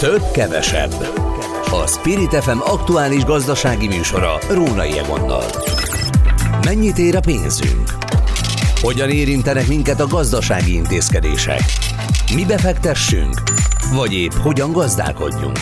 Több 0.00 0.22
kevesebb. 0.32 0.92
A 1.70 1.86
Spirit 1.86 2.34
FM 2.34 2.58
aktuális 2.58 3.24
gazdasági 3.24 3.86
műsora 3.88 4.38
Rónai 4.50 4.98
Egonnal. 4.98 5.44
Mennyit 6.64 6.98
ér 6.98 7.16
a 7.16 7.20
pénzünk? 7.20 7.90
Hogyan 8.80 9.10
érintenek 9.10 9.68
minket 9.68 10.00
a 10.00 10.06
gazdasági 10.06 10.74
intézkedések? 10.74 11.60
Mi 12.34 12.44
befektessünk? 12.44 13.42
Vagy 13.94 14.12
épp 14.12 14.32
hogyan 14.32 14.72
gazdálkodjunk? 14.72 15.58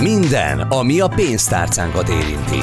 Minden, 0.00 0.60
ami 0.60 1.00
a 1.00 1.08
pénztárcánkat 1.08 2.08
érinti. 2.08 2.62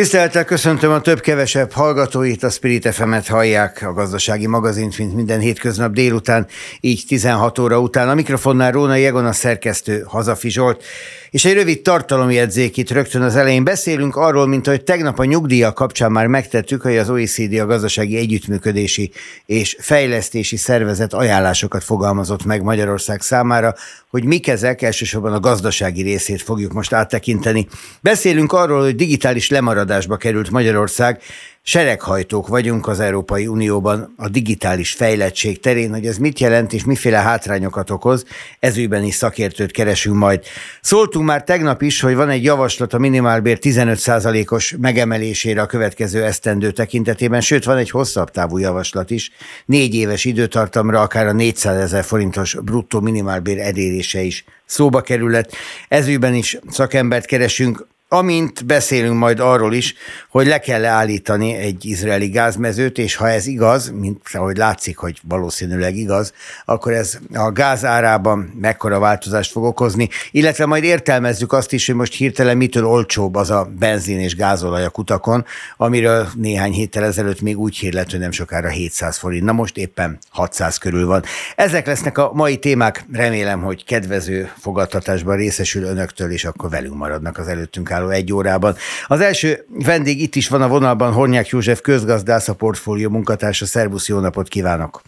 Tisztelettel 0.00 0.44
köszöntöm 0.44 0.92
a 0.92 1.00
több-kevesebb 1.00 1.72
hallgatóit, 1.72 2.42
a 2.42 2.50
Spirit 2.50 2.94
fm 2.94 3.14
hallják, 3.26 3.82
a 3.86 3.92
gazdasági 3.92 4.46
magazint, 4.46 4.98
mint 4.98 5.14
minden 5.14 5.40
hétköznap 5.40 5.92
délután, 5.92 6.46
így 6.80 7.04
16 7.08 7.58
óra 7.58 7.80
után. 7.80 8.08
A 8.08 8.14
mikrofonnál 8.14 8.72
Róna 8.72 8.94
Jegon, 8.94 9.26
a 9.26 9.32
szerkesztő 9.32 10.04
Hazafi 10.06 10.50
Zsolt. 10.50 10.84
És 11.30 11.44
egy 11.44 11.54
rövid 11.54 11.82
tartalomjegyzék 11.82 12.76
itt 12.76 12.90
rögtön 12.90 13.22
az 13.22 13.36
elején. 13.36 13.64
Beszélünk 13.64 14.16
arról, 14.16 14.46
mint 14.46 14.66
hogy 14.66 14.84
tegnap 14.84 15.18
a 15.18 15.24
nyugdíjak 15.24 15.74
kapcsán 15.74 16.12
már 16.12 16.26
megtettük, 16.26 16.82
hogy 16.82 16.96
az 16.96 17.10
OECD 17.10 17.58
a 17.58 17.66
gazdasági 17.66 18.16
együttműködési 18.16 19.12
és 19.46 19.76
fejlesztési 19.80 20.56
szervezet 20.56 21.12
ajánlásokat 21.12 21.84
fogalmazott 21.84 22.44
meg 22.44 22.62
Magyarország 22.62 23.20
számára, 23.20 23.74
hogy 24.10 24.24
mik 24.24 24.48
ezek, 24.48 24.82
elsősorban 24.82 25.32
a 25.32 25.40
gazdasági 25.40 26.02
részét 26.02 26.42
fogjuk 26.42 26.72
most 26.72 26.92
áttekinteni. 26.92 27.66
Beszélünk 28.00 28.52
arról, 28.52 28.82
hogy 28.82 28.94
digitális 28.94 29.50
lemaradásba 29.50 30.16
került 30.16 30.50
Magyarország, 30.50 31.22
sereghajtók 31.62 32.48
vagyunk 32.48 32.88
az 32.88 33.00
Európai 33.00 33.46
Unióban 33.46 34.14
a 34.16 34.28
digitális 34.28 34.92
fejlettség 34.92 35.60
terén, 35.60 35.90
hogy 35.90 36.06
ez 36.06 36.16
mit 36.16 36.38
jelent 36.38 36.72
és 36.72 36.84
miféle 36.84 37.18
hátrányokat 37.18 37.90
okoz, 37.90 38.24
ezügyben 38.58 39.04
is 39.04 39.14
szakértőt 39.14 39.70
keresünk 39.70 40.16
majd. 40.16 40.44
Szóltunk 40.80 41.26
már 41.26 41.44
tegnap 41.44 41.82
is, 41.82 42.00
hogy 42.00 42.14
van 42.14 42.28
egy 42.28 42.44
javaslat 42.44 42.92
a 42.92 42.98
minimálbér 42.98 43.58
15%-os 43.60 44.76
megemelésére 44.80 45.62
a 45.62 45.66
következő 45.66 46.24
esztendő 46.24 46.70
tekintetében, 46.70 47.40
sőt 47.40 47.64
van 47.64 47.76
egy 47.76 47.90
hosszabb 47.90 48.30
távú 48.30 48.58
javaslat 48.58 49.10
is, 49.10 49.30
négy 49.66 49.94
éves 49.94 50.24
időtartamra 50.24 51.00
akár 51.00 51.26
a 51.26 51.32
400 51.32 51.80
ezer 51.80 52.04
forintos 52.04 52.56
bruttó 52.64 53.00
minimálbér 53.00 53.58
elérése 53.58 54.20
is 54.20 54.44
szóba 54.64 55.00
kerülhet. 55.00 55.52
Ezügyben 55.88 56.34
is 56.34 56.58
szakembert 56.68 57.26
keresünk, 57.26 57.86
amint 58.12 58.66
beszélünk 58.66 59.18
majd 59.18 59.40
arról 59.40 59.74
is, 59.74 59.94
hogy 60.28 60.46
le 60.46 60.58
kell 60.58 60.84
állítani 60.84 61.54
egy 61.54 61.84
izraeli 61.84 62.28
gázmezőt, 62.28 62.98
és 62.98 63.14
ha 63.14 63.28
ez 63.28 63.46
igaz, 63.46 63.92
mint 63.94 64.20
ahogy 64.32 64.56
látszik, 64.56 64.96
hogy 64.96 65.20
valószínűleg 65.28 65.96
igaz, 65.96 66.32
akkor 66.64 66.92
ez 66.92 67.18
a 67.34 67.50
gáz 67.50 67.84
árában 67.84 68.52
mekkora 68.60 68.98
változást 68.98 69.50
fog 69.50 69.64
okozni, 69.64 70.08
illetve 70.30 70.66
majd 70.66 70.84
értelmezzük 70.84 71.52
azt 71.52 71.72
is, 71.72 71.86
hogy 71.86 71.94
most 71.94 72.14
hirtelen 72.14 72.56
mitől 72.56 72.86
olcsóbb 72.86 73.34
az 73.34 73.50
a 73.50 73.70
benzin 73.78 74.20
és 74.20 74.36
gázolaj 74.36 74.84
a 74.84 74.90
kutakon, 74.90 75.44
amiről 75.76 76.28
néhány 76.34 76.72
héttel 76.72 77.04
ezelőtt 77.04 77.40
még 77.40 77.58
úgy 77.58 77.76
hírlet, 77.76 78.10
hogy 78.10 78.20
nem 78.20 78.30
sokára 78.30 78.68
700 78.68 79.18
forint. 79.18 79.44
Na 79.44 79.52
most 79.52 79.76
éppen 79.76 80.18
600 80.30 80.78
körül 80.78 81.06
van. 81.06 81.22
Ezek 81.56 81.86
lesznek 81.86 82.18
a 82.18 82.30
mai 82.32 82.58
témák, 82.58 83.04
remélem, 83.12 83.62
hogy 83.62 83.84
kedvező 83.84 84.50
fogadtatásban 84.58 85.36
részesül 85.36 85.82
önöktől, 85.82 86.30
és 86.30 86.44
akkor 86.44 86.70
velünk 86.70 86.94
maradnak 86.94 87.38
az 87.38 87.48
előttünk 87.48 87.90
álló 88.00 88.10
egy 88.10 88.32
órában. 88.32 88.76
Az 89.06 89.20
első 89.20 89.64
vendég 89.68 90.20
itt 90.20 90.34
is 90.34 90.48
van 90.48 90.62
a 90.62 90.68
vonalban, 90.68 91.12
Hornyák 91.12 91.48
József 91.48 91.80
közgazdász, 91.80 92.48
a 92.48 92.54
portfólió 92.54 93.10
munkatársa. 93.10 93.66
Szervusz, 93.66 94.08
jó 94.08 94.18
napot 94.18 94.48
kívánok! 94.48 95.02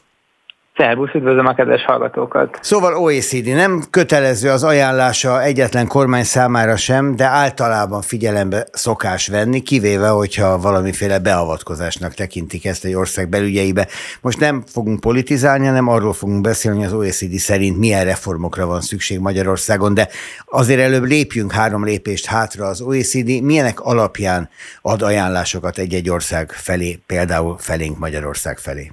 Szervusz, 0.76 1.14
üdvözlöm 1.14 1.46
a 1.46 1.54
kedves 1.54 1.84
hallgatókat! 1.84 2.58
Szóval 2.60 2.96
OECD 2.96 3.46
nem 3.46 3.82
kötelező 3.90 4.50
az 4.50 4.64
ajánlása 4.64 5.42
egyetlen 5.42 5.86
kormány 5.86 6.24
számára 6.24 6.76
sem, 6.76 7.16
de 7.16 7.24
általában 7.24 8.02
figyelembe 8.02 8.66
szokás 8.72 9.28
venni, 9.28 9.60
kivéve, 9.60 10.08
hogyha 10.08 10.58
valamiféle 10.58 11.18
beavatkozásnak 11.18 12.14
tekintik 12.14 12.64
ezt 12.66 12.84
egy 12.84 12.94
ország 12.94 13.28
belügyeibe. 13.28 13.86
Most 14.20 14.40
nem 14.40 14.62
fogunk 14.66 15.00
politizálni, 15.00 15.66
hanem 15.66 15.88
arról 15.88 16.12
fogunk 16.12 16.40
beszélni, 16.40 16.78
hogy 16.78 16.86
az 16.86 16.92
OECD 16.92 17.32
szerint 17.32 17.78
milyen 17.78 18.04
reformokra 18.04 18.66
van 18.66 18.80
szükség 18.80 19.18
Magyarországon, 19.18 19.94
de 19.94 20.08
azért 20.44 20.80
előbb 20.80 21.04
lépjünk 21.04 21.52
három 21.52 21.84
lépést 21.84 22.26
hátra 22.26 22.66
az 22.66 22.80
OECD, 22.80 23.42
milyenek 23.42 23.80
alapján 23.80 24.48
ad 24.82 25.02
ajánlásokat 25.02 25.78
egy-egy 25.78 26.10
ország 26.10 26.50
felé, 26.50 26.98
például 27.06 27.56
felénk 27.58 27.98
Magyarország 27.98 28.58
felé. 28.58 28.92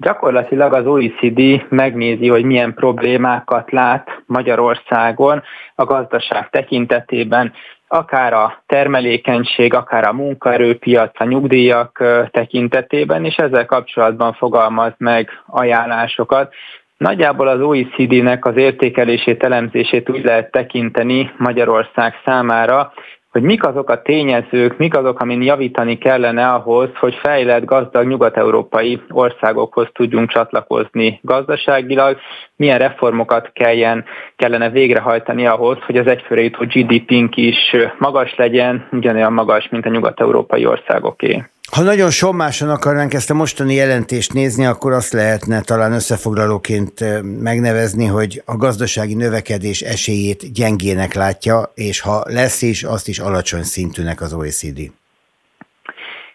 Gyakorlatilag 0.00 0.72
az 0.74 0.86
OECD 0.86 1.66
megnézi, 1.68 2.28
hogy 2.28 2.44
milyen 2.44 2.74
problémákat 2.74 3.70
lát 3.70 4.22
Magyarországon 4.26 5.42
a 5.74 5.84
gazdaság 5.84 6.50
tekintetében, 6.50 7.52
akár 7.88 8.32
a 8.32 8.62
termelékenység, 8.66 9.74
akár 9.74 10.04
a 10.04 10.12
munkaerőpiac, 10.12 11.20
a 11.20 11.24
nyugdíjak 11.24 12.04
tekintetében, 12.30 13.24
és 13.24 13.34
ezzel 13.34 13.66
kapcsolatban 13.66 14.32
fogalmaz 14.32 14.92
meg 14.98 15.30
ajánlásokat. 15.46 16.54
Nagyjából 16.96 17.48
az 17.48 17.60
OECD-nek 17.60 18.44
az 18.44 18.56
értékelését, 18.56 19.42
elemzését 19.42 20.10
úgy 20.10 20.24
lehet 20.24 20.50
tekinteni 20.50 21.32
Magyarország 21.36 22.14
számára, 22.24 22.92
hogy 23.30 23.42
mik 23.42 23.64
azok 23.64 23.90
a 23.90 24.02
tényezők, 24.02 24.76
mik 24.76 24.96
azok, 24.96 25.20
amin 25.20 25.42
javítani 25.42 25.98
kellene 25.98 26.48
ahhoz, 26.48 26.88
hogy 26.94 27.14
fejlett, 27.22 27.64
gazdag 27.64 28.06
nyugat-európai 28.06 29.02
országokhoz 29.08 29.88
tudjunk 29.92 30.30
csatlakozni 30.30 31.20
gazdaságilag, 31.22 32.16
milyen 32.56 32.78
reformokat 32.78 33.50
kelljen, 33.52 34.04
kellene 34.36 34.70
végrehajtani 34.70 35.46
ahhoz, 35.46 35.78
hogy 35.86 35.96
az 35.96 36.06
egyfőre 36.06 36.42
jutó 36.42 36.64
GDP-nk 36.64 37.36
is 37.36 37.76
magas 37.98 38.34
legyen, 38.36 38.88
ugyanolyan 38.92 39.32
magas, 39.32 39.68
mint 39.70 39.86
a 39.86 39.90
nyugat-európai 39.90 40.66
országoké. 40.66 41.44
Ha 41.70 41.82
nagyon 41.82 42.10
sommásan 42.10 42.70
akarnánk 42.70 43.14
ezt 43.14 43.30
a 43.30 43.34
mostani 43.34 43.74
jelentést 43.74 44.32
nézni, 44.32 44.66
akkor 44.66 44.92
azt 44.92 45.12
lehetne 45.12 45.60
talán 45.60 45.92
összefoglalóként 45.92 47.22
megnevezni, 47.40 48.06
hogy 48.06 48.42
a 48.44 48.56
gazdasági 48.56 49.14
növekedés 49.14 49.80
esélyét 49.80 50.52
gyengének 50.52 51.14
látja, 51.14 51.72
és 51.74 52.00
ha 52.00 52.22
lesz 52.26 52.62
is, 52.62 52.82
azt 52.82 53.08
is 53.08 53.18
alacsony 53.20 53.62
szintűnek 53.62 54.20
az 54.20 54.34
OECD. 54.34 54.78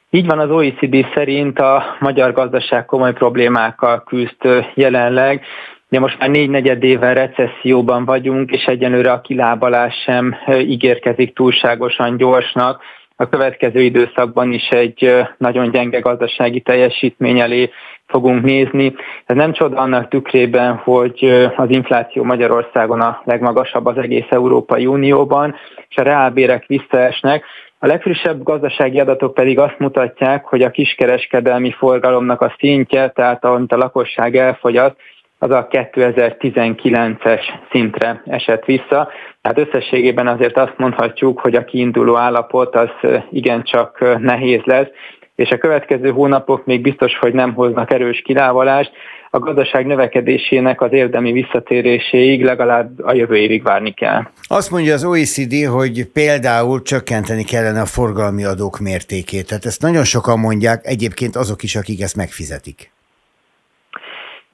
Így 0.10 0.26
van, 0.26 0.40
az 0.40 0.50
OECD 0.50 1.08
szerint 1.14 1.60
a 1.60 1.96
magyar 2.00 2.34
gazdaság 2.34 2.86
komoly 2.86 3.14
problémákkal 3.14 4.04
küzd 4.04 4.66
jelenleg. 4.74 5.46
Ugye 5.90 6.00
most 6.00 6.20
már 6.20 6.30
négy 6.30 6.50
negyed 6.50 6.84
éven 6.84 7.14
recesszióban 7.14 8.06
vagyunk, 8.06 8.52
és 8.52 8.64
egyenlőre 8.64 9.12
a 9.12 9.22
kilábalás 9.22 9.94
sem 10.06 10.36
ígérkezik 10.60 11.36
túlságosan 11.36 12.18
gyorsnak 12.18 12.82
a 13.16 13.30
következő 13.30 13.82
időszakban 13.82 14.52
is 14.52 14.68
egy 14.68 15.16
nagyon 15.38 15.72
gyenge 15.72 16.00
gazdasági 16.00 16.62
teljesítmény 16.62 17.40
elé 17.40 17.70
fogunk 18.08 18.44
nézni. 18.44 18.96
Ez 19.26 19.36
nem 19.36 19.54
csoda 19.54 19.78
annak 19.78 20.08
tükrében, 20.08 20.76
hogy 20.76 21.50
az 21.56 21.70
infláció 21.70 22.24
Magyarországon 22.24 23.02
a 23.02 23.22
legmagasabb 23.24 23.86
az 23.86 23.98
egész 23.98 24.28
Európai 24.30 24.86
Unióban, 24.86 25.56
és 25.90 25.98
a 25.98 26.04
reálbérek 26.04 26.66
visszaesnek. 26.66 27.44
A 27.80 27.88
legfrissebb 27.88 28.44
gazdasági 28.44 29.00
adatok 29.00 29.34
pedig 29.34 29.60
azt 29.60 29.80
mutatják, 29.80 30.46
hogy 30.46 30.62
a 30.62 30.72
kiskereskedelmi 30.72 31.72
forgalomnak 31.72 32.42
a 32.42 32.56
szintje, 32.60 33.10
tehát 33.10 33.46
amit 33.46 33.72
a 33.72 33.78
lakosság 33.78 34.36
elfogyaszt, 34.36 34.96
az 35.40 35.52
a 35.52 35.68
2019-es 35.68 37.42
szintre 37.72 38.22
esett 38.26 38.66
vissza. 38.66 39.10
Tehát 39.42 39.68
összességében 39.68 40.28
azért 40.28 40.58
azt 40.58 40.78
mondhatjuk, 40.78 41.40
hogy 41.40 41.56
a 41.56 41.66
kiinduló 41.66 42.16
állapot 42.16 42.76
az 42.76 42.90
igencsak 43.32 44.20
nehéz 44.20 44.62
lesz, 44.64 44.88
és 45.36 45.50
a 45.50 45.58
következő 45.58 46.12
hónapok 46.12 46.66
még 46.66 46.82
biztos, 46.82 47.18
hogy 47.20 47.34
nem 47.34 47.54
hoznak 47.54 47.92
erős 47.92 48.22
kilávalást, 48.26 48.92
a 49.30 49.40
gazdaság 49.40 49.86
növekedésének 49.86 50.82
az 50.82 50.94
érdemi 50.94 51.32
visszatéréséig 51.32 52.44
legalább 52.44 53.00
a 53.04 53.14
jövő 53.14 53.36
évig 53.36 53.64
várni 53.64 53.94
kell. 53.94 54.22
Azt 54.42 54.72
mondja 54.72 54.94
az 54.94 55.04
OECD, 55.04 55.66
hogy 55.66 56.06
például 56.14 56.82
csökkenteni 56.82 57.44
kellene 57.44 57.82
a 57.82 57.86
forgalmi 57.86 58.44
adók 58.44 58.80
mértékét. 58.80 59.48
Tehát 59.48 59.66
ezt 59.66 59.82
nagyon 59.82 60.04
sokan 60.04 60.40
mondják, 60.40 60.86
egyébként 60.86 61.36
azok 61.36 61.64
is, 61.64 61.76
akik 61.76 62.02
ezt 62.02 62.16
megfizetik. 62.16 62.95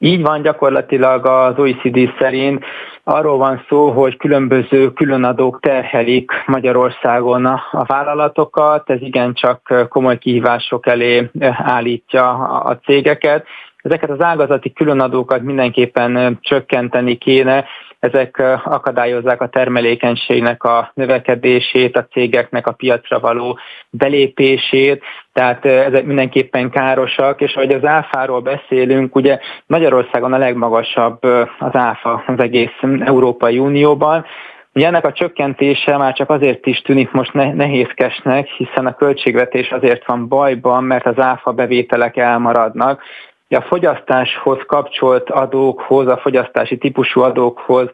Így 0.03 0.21
van 0.21 0.41
gyakorlatilag 0.41 1.25
az 1.25 1.57
OECD 1.57 2.13
szerint. 2.19 2.65
Arról 3.03 3.37
van 3.37 3.65
szó, 3.69 3.89
hogy 3.89 4.17
különböző 4.17 4.91
különadók 4.91 5.59
terhelik 5.59 6.31
Magyarországon 6.45 7.45
a 7.45 7.83
vállalatokat, 7.87 8.89
ez 8.89 9.01
igencsak 9.01 9.87
komoly 9.89 10.17
kihívások 10.17 10.87
elé 10.87 11.29
állítja 11.51 12.29
a 12.59 12.77
cégeket. 12.77 13.45
ezeket 13.81 14.09
az 14.09 14.21
ágazati 14.21 14.73
különadókat 14.73 15.41
mindenképpen 15.41 16.37
csökkenteni 16.41 17.15
kéne, 17.15 17.65
ezek 18.01 18.43
akadályozzák 18.63 19.41
a 19.41 19.49
termelékenységnek 19.49 20.63
a 20.63 20.91
növekedését, 20.93 21.97
a 21.97 22.05
cégeknek 22.11 22.67
a 22.67 22.71
piacra 22.71 23.19
való 23.19 23.59
belépését, 23.89 25.03
tehát 25.33 25.65
ezek 25.65 26.05
mindenképpen 26.05 26.69
károsak, 26.69 27.41
és 27.41 27.55
ahogy 27.55 27.73
az 27.73 27.85
áfáról 27.85 28.41
beszélünk, 28.41 29.15
ugye 29.15 29.39
Magyarországon 29.65 30.33
a 30.33 30.37
legmagasabb 30.37 31.23
az 31.59 31.75
áfa 31.75 32.23
az 32.27 32.39
egész 32.39 32.77
Európai 33.05 33.59
Unióban, 33.59 34.25
Ugye 34.73 34.87
ennek 34.87 35.05
a 35.05 35.11
csökkentése 35.11 35.97
már 35.97 36.13
csak 36.13 36.29
azért 36.29 36.65
is 36.65 36.81
tűnik 36.81 37.11
most 37.11 37.33
nehézkesnek, 37.33 38.47
hiszen 38.47 38.85
a 38.85 38.95
költségvetés 38.95 39.71
azért 39.71 40.05
van 40.05 40.27
bajban, 40.27 40.83
mert 40.83 41.05
az 41.05 41.19
áfa 41.19 41.51
bevételek 41.51 42.17
elmaradnak. 42.17 43.01
A 43.55 43.61
fogyasztáshoz 43.61 44.59
kapcsolt 44.67 45.29
adókhoz, 45.29 46.07
a 46.07 46.17
fogyasztási 46.17 46.77
típusú 46.77 47.21
adókhoz 47.21 47.89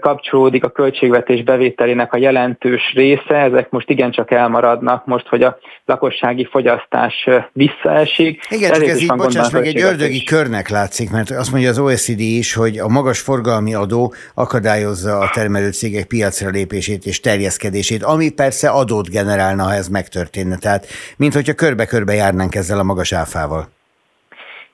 kapcsolódik 0.00 0.64
a 0.64 0.68
költségvetés 0.68 1.42
bevételének 1.42 2.12
a 2.12 2.16
jelentős 2.16 2.92
része, 2.94 3.34
ezek 3.34 3.70
most 3.70 3.90
igencsak 3.90 4.30
elmaradnak, 4.30 5.06
most, 5.06 5.26
hogy 5.26 5.42
a 5.42 5.58
lakossági 5.84 6.48
fogyasztás 6.50 7.28
visszaesik. 7.52 8.46
Igen, 8.50 8.72
csak 8.72 8.86
ez 8.86 9.00
így, 9.00 9.12
bocsáss 9.16 9.50
meg, 9.50 9.66
egy 9.66 9.80
ördögi 9.80 10.22
körnek 10.22 10.68
látszik, 10.68 11.10
mert 11.10 11.30
azt 11.30 11.50
mondja 11.50 11.70
az 11.70 11.78
OECD 11.78 12.20
is, 12.20 12.54
hogy 12.54 12.78
a 12.78 12.88
magas 12.88 13.20
forgalmi 13.20 13.74
adó 13.74 14.14
akadályozza 14.34 15.18
a 15.18 15.30
termelőcégek 15.34 16.06
piacra 16.06 16.50
lépését 16.50 17.06
és 17.06 17.20
terjeszkedését, 17.20 18.02
ami 18.02 18.30
persze 18.30 18.68
adót 18.68 19.10
generálna, 19.10 19.62
ha 19.62 19.72
ez 19.72 19.88
megtörténne. 19.88 20.56
Tehát, 20.56 20.86
mint 21.16 21.34
hogyha 21.34 21.54
körbe-körbe 21.54 22.14
járnánk 22.14 22.54
ezzel 22.54 22.78
a 22.78 22.82
magas 22.82 23.12
áfával. 23.12 23.74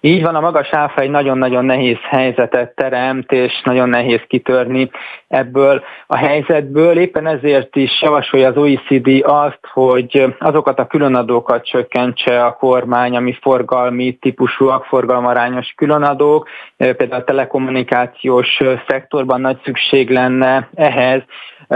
Így 0.04 0.22
van, 0.22 0.34
a 0.34 0.40
magas 0.40 0.68
áfa 0.70 1.00
egy 1.00 1.10
nagyon-nagyon 1.10 1.64
nehéz 1.64 1.98
helyzetet 2.08 2.74
teremt, 2.74 3.32
és 3.32 3.60
nagyon 3.64 3.88
nehéz 3.88 4.20
kitörni 4.28 4.90
ebből 5.28 5.82
a 6.06 6.16
helyzetből. 6.16 6.98
Éppen 6.98 7.26
ezért 7.26 7.76
is 7.76 8.02
javasolja 8.02 8.48
az 8.48 8.56
OECD 8.56 9.08
azt, 9.22 9.58
hogy 9.72 10.34
azokat 10.38 10.78
a 10.78 10.86
különadókat 10.86 11.64
csökkentse 11.64 12.44
a 12.44 12.52
kormány, 12.52 13.16
ami 13.16 13.36
forgalmi 13.40 14.12
típusúak, 14.20 14.84
forgalmarányos 14.84 15.72
különadók. 15.76 16.48
Például 16.76 17.20
a 17.20 17.24
telekommunikációs 17.24 18.60
szektorban 18.88 19.40
nagy 19.40 19.58
szükség 19.64 20.10
lenne 20.10 20.68
ehhez, 20.74 21.20
eh, 21.20 21.24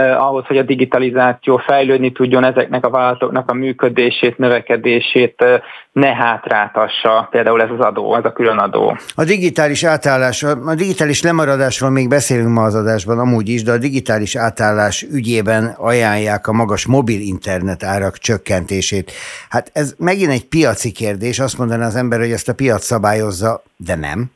ahhoz, 0.01 0.45
hogy 0.45 0.57
a 0.57 0.63
digitalizáció 0.63 1.57
fejlődni 1.57 2.11
tudjon, 2.11 2.43
ezeknek 2.43 2.85
a 2.85 2.89
vállalatoknak 2.89 3.51
a 3.51 3.53
működését, 3.53 4.37
növekedését 4.37 5.41
eh, 5.41 5.61
ne 5.91 6.13
hátráltassa 6.13 7.27
például 7.31 7.61
ez 7.61 7.69
az 7.77 7.85
adó, 7.85 8.15
ez 8.15 8.25
a 8.25 8.33
külön 8.33 8.57
adó. 8.57 8.97
A 9.15 9.23
digitális 9.23 9.83
átállás, 9.83 10.43
a 10.43 10.75
digitális 10.75 11.21
lemaradásról 11.21 11.89
még 11.89 12.09
beszélünk 12.09 12.49
ma 12.49 12.63
az 12.63 12.75
adásban 12.75 13.19
amúgy 13.19 13.49
is, 13.49 13.63
de 13.63 13.71
a 13.71 13.77
digitális 13.77 14.35
átállás 14.35 15.05
ügyében 15.11 15.75
ajánlják 15.77 16.47
a 16.47 16.53
magas 16.53 16.85
mobil 16.85 17.19
internet 17.19 17.83
árak 17.83 18.17
csökkentését. 18.17 19.11
Hát 19.49 19.69
ez 19.73 19.95
megint 19.97 20.31
egy 20.31 20.47
piaci 20.47 20.91
kérdés, 20.91 21.39
azt 21.39 21.57
mondaná 21.57 21.85
az 21.85 21.95
ember, 21.95 22.19
hogy 22.19 22.31
ezt 22.31 22.49
a 22.49 22.53
piac 22.53 22.83
szabályozza, 22.83 23.63
de 23.77 23.95
nem. 23.95 24.31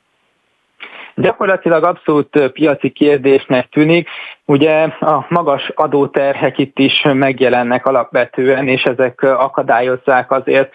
Gyakorlatilag 1.22 1.84
abszolút 1.84 2.52
piaci 2.54 2.90
kérdésnek 2.90 3.70
tűnik. 3.70 4.10
Ugye 4.46 4.84
a 4.84 5.26
magas 5.30 5.72
adóterhek 5.76 6.58
itt 6.58 6.80
is 6.80 7.02
megjelennek 7.14 7.86
alapvetően, 7.86 8.68
és 8.68 8.84
ezek 8.84 9.22
akadályozzák 9.22 10.32
azért 10.32 10.72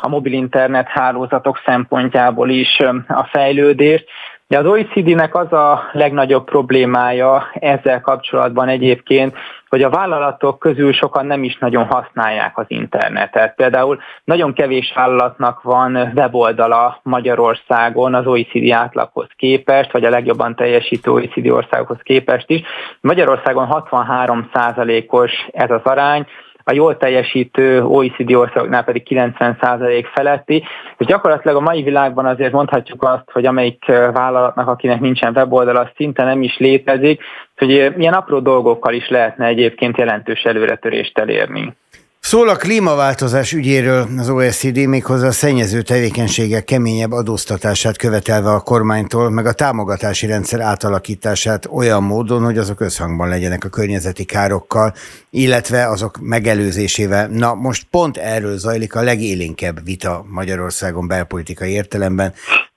a 0.00 0.08
mobil 0.08 0.32
internet 0.32 0.88
hálózatok 0.88 1.60
szempontjából 1.64 2.50
is 2.50 2.78
a 3.08 3.28
fejlődést. 3.30 4.04
De 4.50 4.58
az 4.58 4.66
OECD-nek 4.66 5.34
az 5.34 5.52
a 5.52 5.88
legnagyobb 5.92 6.44
problémája 6.44 7.50
ezzel 7.54 8.00
kapcsolatban 8.00 8.68
egyébként, 8.68 9.36
hogy 9.68 9.82
a 9.82 9.90
vállalatok 9.90 10.58
közül 10.58 10.92
sokan 10.92 11.26
nem 11.26 11.44
is 11.44 11.58
nagyon 11.58 11.84
használják 11.86 12.58
az 12.58 12.64
internetet. 12.68 13.54
Például 13.54 13.98
nagyon 14.24 14.52
kevés 14.52 14.92
vállalatnak 14.94 15.62
van 15.62 16.12
weboldala 16.14 17.00
Magyarországon 17.02 18.14
az 18.14 18.26
OECD 18.26 18.70
átlaghoz 18.70 19.28
képest, 19.36 19.92
vagy 19.92 20.04
a 20.04 20.10
legjobban 20.10 20.54
teljesítő 20.54 21.10
OECD 21.10 21.48
országokhoz 21.48 22.00
képest 22.02 22.50
is. 22.50 22.62
Magyarországon 23.00 23.68
63%-os 23.70 25.32
ez 25.52 25.70
az 25.70 25.82
arány, 25.82 26.26
a 26.64 26.72
jól 26.72 26.96
teljesítő 26.96 27.84
OECD 27.84 28.32
országoknál 28.32 28.84
pedig 28.84 29.02
90% 29.08 30.06
feletti, 30.14 30.64
és 30.98 31.06
gyakorlatilag 31.06 31.56
a 31.56 31.60
mai 31.60 31.82
világban 31.82 32.26
azért 32.26 32.52
mondhatjuk 32.52 33.02
azt, 33.02 33.30
hogy 33.32 33.46
amelyik 33.46 33.84
vállalatnak, 33.86 34.68
akinek 34.68 35.00
nincsen 35.00 35.32
weboldala, 35.36 35.80
az 35.80 35.88
szinte 35.96 36.24
nem 36.24 36.42
is 36.42 36.58
létezik, 36.58 37.22
hogy 37.56 37.92
milyen 37.96 38.12
apró 38.12 38.38
dolgokkal 38.40 38.94
is 38.94 39.08
lehetne 39.08 39.46
egyébként 39.46 39.98
jelentős 39.98 40.42
előretörést 40.42 41.18
elérni. 41.18 41.74
Szól 42.20 42.48
a 42.48 42.56
klímaváltozás 42.56 43.52
ügyéről 43.52 44.08
az 44.18 44.28
OECD 44.28 44.76
méghozzá 44.86 45.26
a 45.26 45.32
szennyező 45.32 45.82
tevékenységek 45.82 46.64
keményebb 46.64 47.12
adóztatását 47.12 47.96
követelve 47.96 48.50
a 48.50 48.60
kormánytól, 48.60 49.30
meg 49.30 49.46
a 49.46 49.52
támogatási 49.52 50.26
rendszer 50.26 50.60
átalakítását 50.60 51.66
olyan 51.66 52.02
módon, 52.02 52.44
hogy 52.44 52.58
azok 52.58 52.80
összhangban 52.80 53.28
legyenek 53.28 53.64
a 53.64 53.68
környezeti 53.68 54.24
károkkal, 54.24 54.94
illetve 55.30 55.88
azok 55.88 56.18
megelőzésével. 56.20 57.28
Na 57.28 57.54
most 57.54 57.86
pont 57.90 58.16
erről 58.16 58.58
zajlik 58.58 58.94
a 58.94 59.02
legélénkebb 59.02 59.84
vita 59.84 60.24
Magyarországon 60.28 61.06
belpolitikai 61.06 61.70
értelemben. 61.70 62.34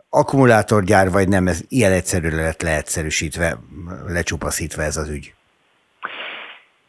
Akkumulátorgyár 0.10 1.12
vagy 1.12 1.28
nem, 1.28 1.48
ez 1.48 1.60
ilyen 1.68 1.92
egyszerű 1.92 2.30
lett 2.30 2.62
leegyszerűsítve, 2.62 3.60
lecsupaszítva 4.08 4.82
ez 4.84 4.98
az 4.98 5.10
ügy. 5.10 5.34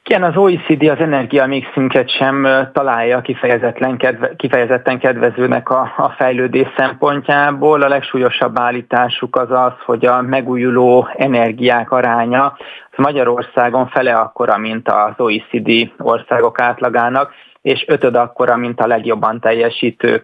Igen, 0.09 0.23
az 0.23 0.37
OECD 0.37 0.83
az 0.83 0.99
energiamixünket 0.99 2.11
sem 2.11 2.47
találja 2.73 3.21
kifejezetten, 3.21 3.97
kedve, 3.97 4.37
kifejezetten 4.37 4.99
kedvezőnek 4.99 5.71
a, 5.71 5.93
a 5.97 6.09
fejlődés 6.09 6.69
szempontjából. 6.77 7.83
A 7.83 7.89
legsúlyosabb 7.89 8.59
állításuk 8.59 9.37
az 9.37 9.51
az, 9.51 9.73
hogy 9.85 10.07
a 10.07 10.23
megújuló 10.23 11.09
energiák 11.17 11.91
aránya 11.91 12.45
az 12.91 12.97
Magyarországon 12.97 13.89
fele 13.89 14.15
akkora, 14.15 14.59
mint 14.59 14.89
az 14.89 15.13
OECD 15.17 15.93
országok 15.99 16.61
átlagának, 16.61 17.33
és 17.65 17.85
ötöd 17.89 18.17
akkora, 18.17 18.57
mint 18.57 18.81
a 18.81 18.87
legjobban 18.87 19.41
teljesítő 19.41 20.23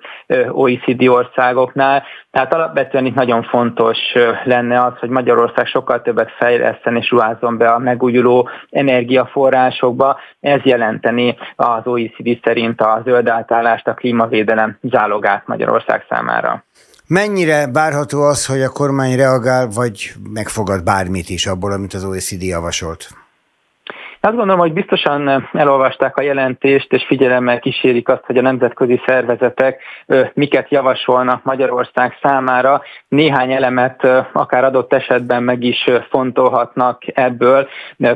OECD 0.49 1.09
országoknál. 1.09 2.03
Tehát 2.31 2.55
alapvetően 2.55 3.07
itt 3.07 3.15
nagyon 3.15 3.43
fontos 3.43 3.99
lenne 4.45 4.85
az, 4.85 4.93
hogy 4.99 5.09
Magyarország 5.09 5.67
sokkal 5.67 6.03
többet 6.03 6.31
fejleszten 6.39 6.97
és 6.97 7.11
ruházzon 7.11 7.57
be 7.57 7.69
a 7.69 7.79
megújuló 7.79 8.49
energiaforrásokba. 8.71 10.19
Ez 10.41 10.61
jelenteni 10.63 11.37
az 11.57 11.87
OECD 11.87 12.39
szerint 12.45 12.81
a 12.81 13.03
zöld 13.05 13.29
átállást, 13.29 13.87
a 13.87 13.95
klímavédelem 13.95 14.79
zálogát 14.83 15.47
Magyarország 15.47 16.05
számára. 16.09 16.65
Mennyire 17.07 17.71
várható 17.73 18.23
az, 18.23 18.47
hogy 18.47 18.63
a 18.63 18.69
kormány 18.69 19.17
reagál, 19.17 19.69
vagy 19.75 20.13
megfogad 20.33 20.85
bármit 20.85 21.29
is 21.29 21.47
abból, 21.47 21.73
amit 21.73 21.95
az 21.95 22.05
OECD 22.05 22.43
javasolt? 22.43 23.20
Azt 24.23 24.37
gondolom, 24.37 24.61
hogy 24.61 24.73
biztosan 24.73 25.49
elolvasták 25.53 26.17
a 26.17 26.23
jelentést, 26.23 26.93
és 26.93 27.05
figyelemmel 27.07 27.59
kísérik 27.59 28.09
azt, 28.09 28.25
hogy 28.27 28.39
a 28.39 28.43
nemzetközi 28.43 29.01
szervezetek 29.07 29.83
miket 30.35 30.71
javasolnak 30.71 31.45
Magyarország 31.45 32.19
számára. 32.23 32.83
Néhány 33.09 33.53
elemet 33.53 34.07
akár 34.33 34.65
adott 34.65 34.93
esetben 34.93 35.43
meg 35.43 35.63
is 35.63 35.85
fontolhatnak 36.09 37.03
ebből, 37.15 37.69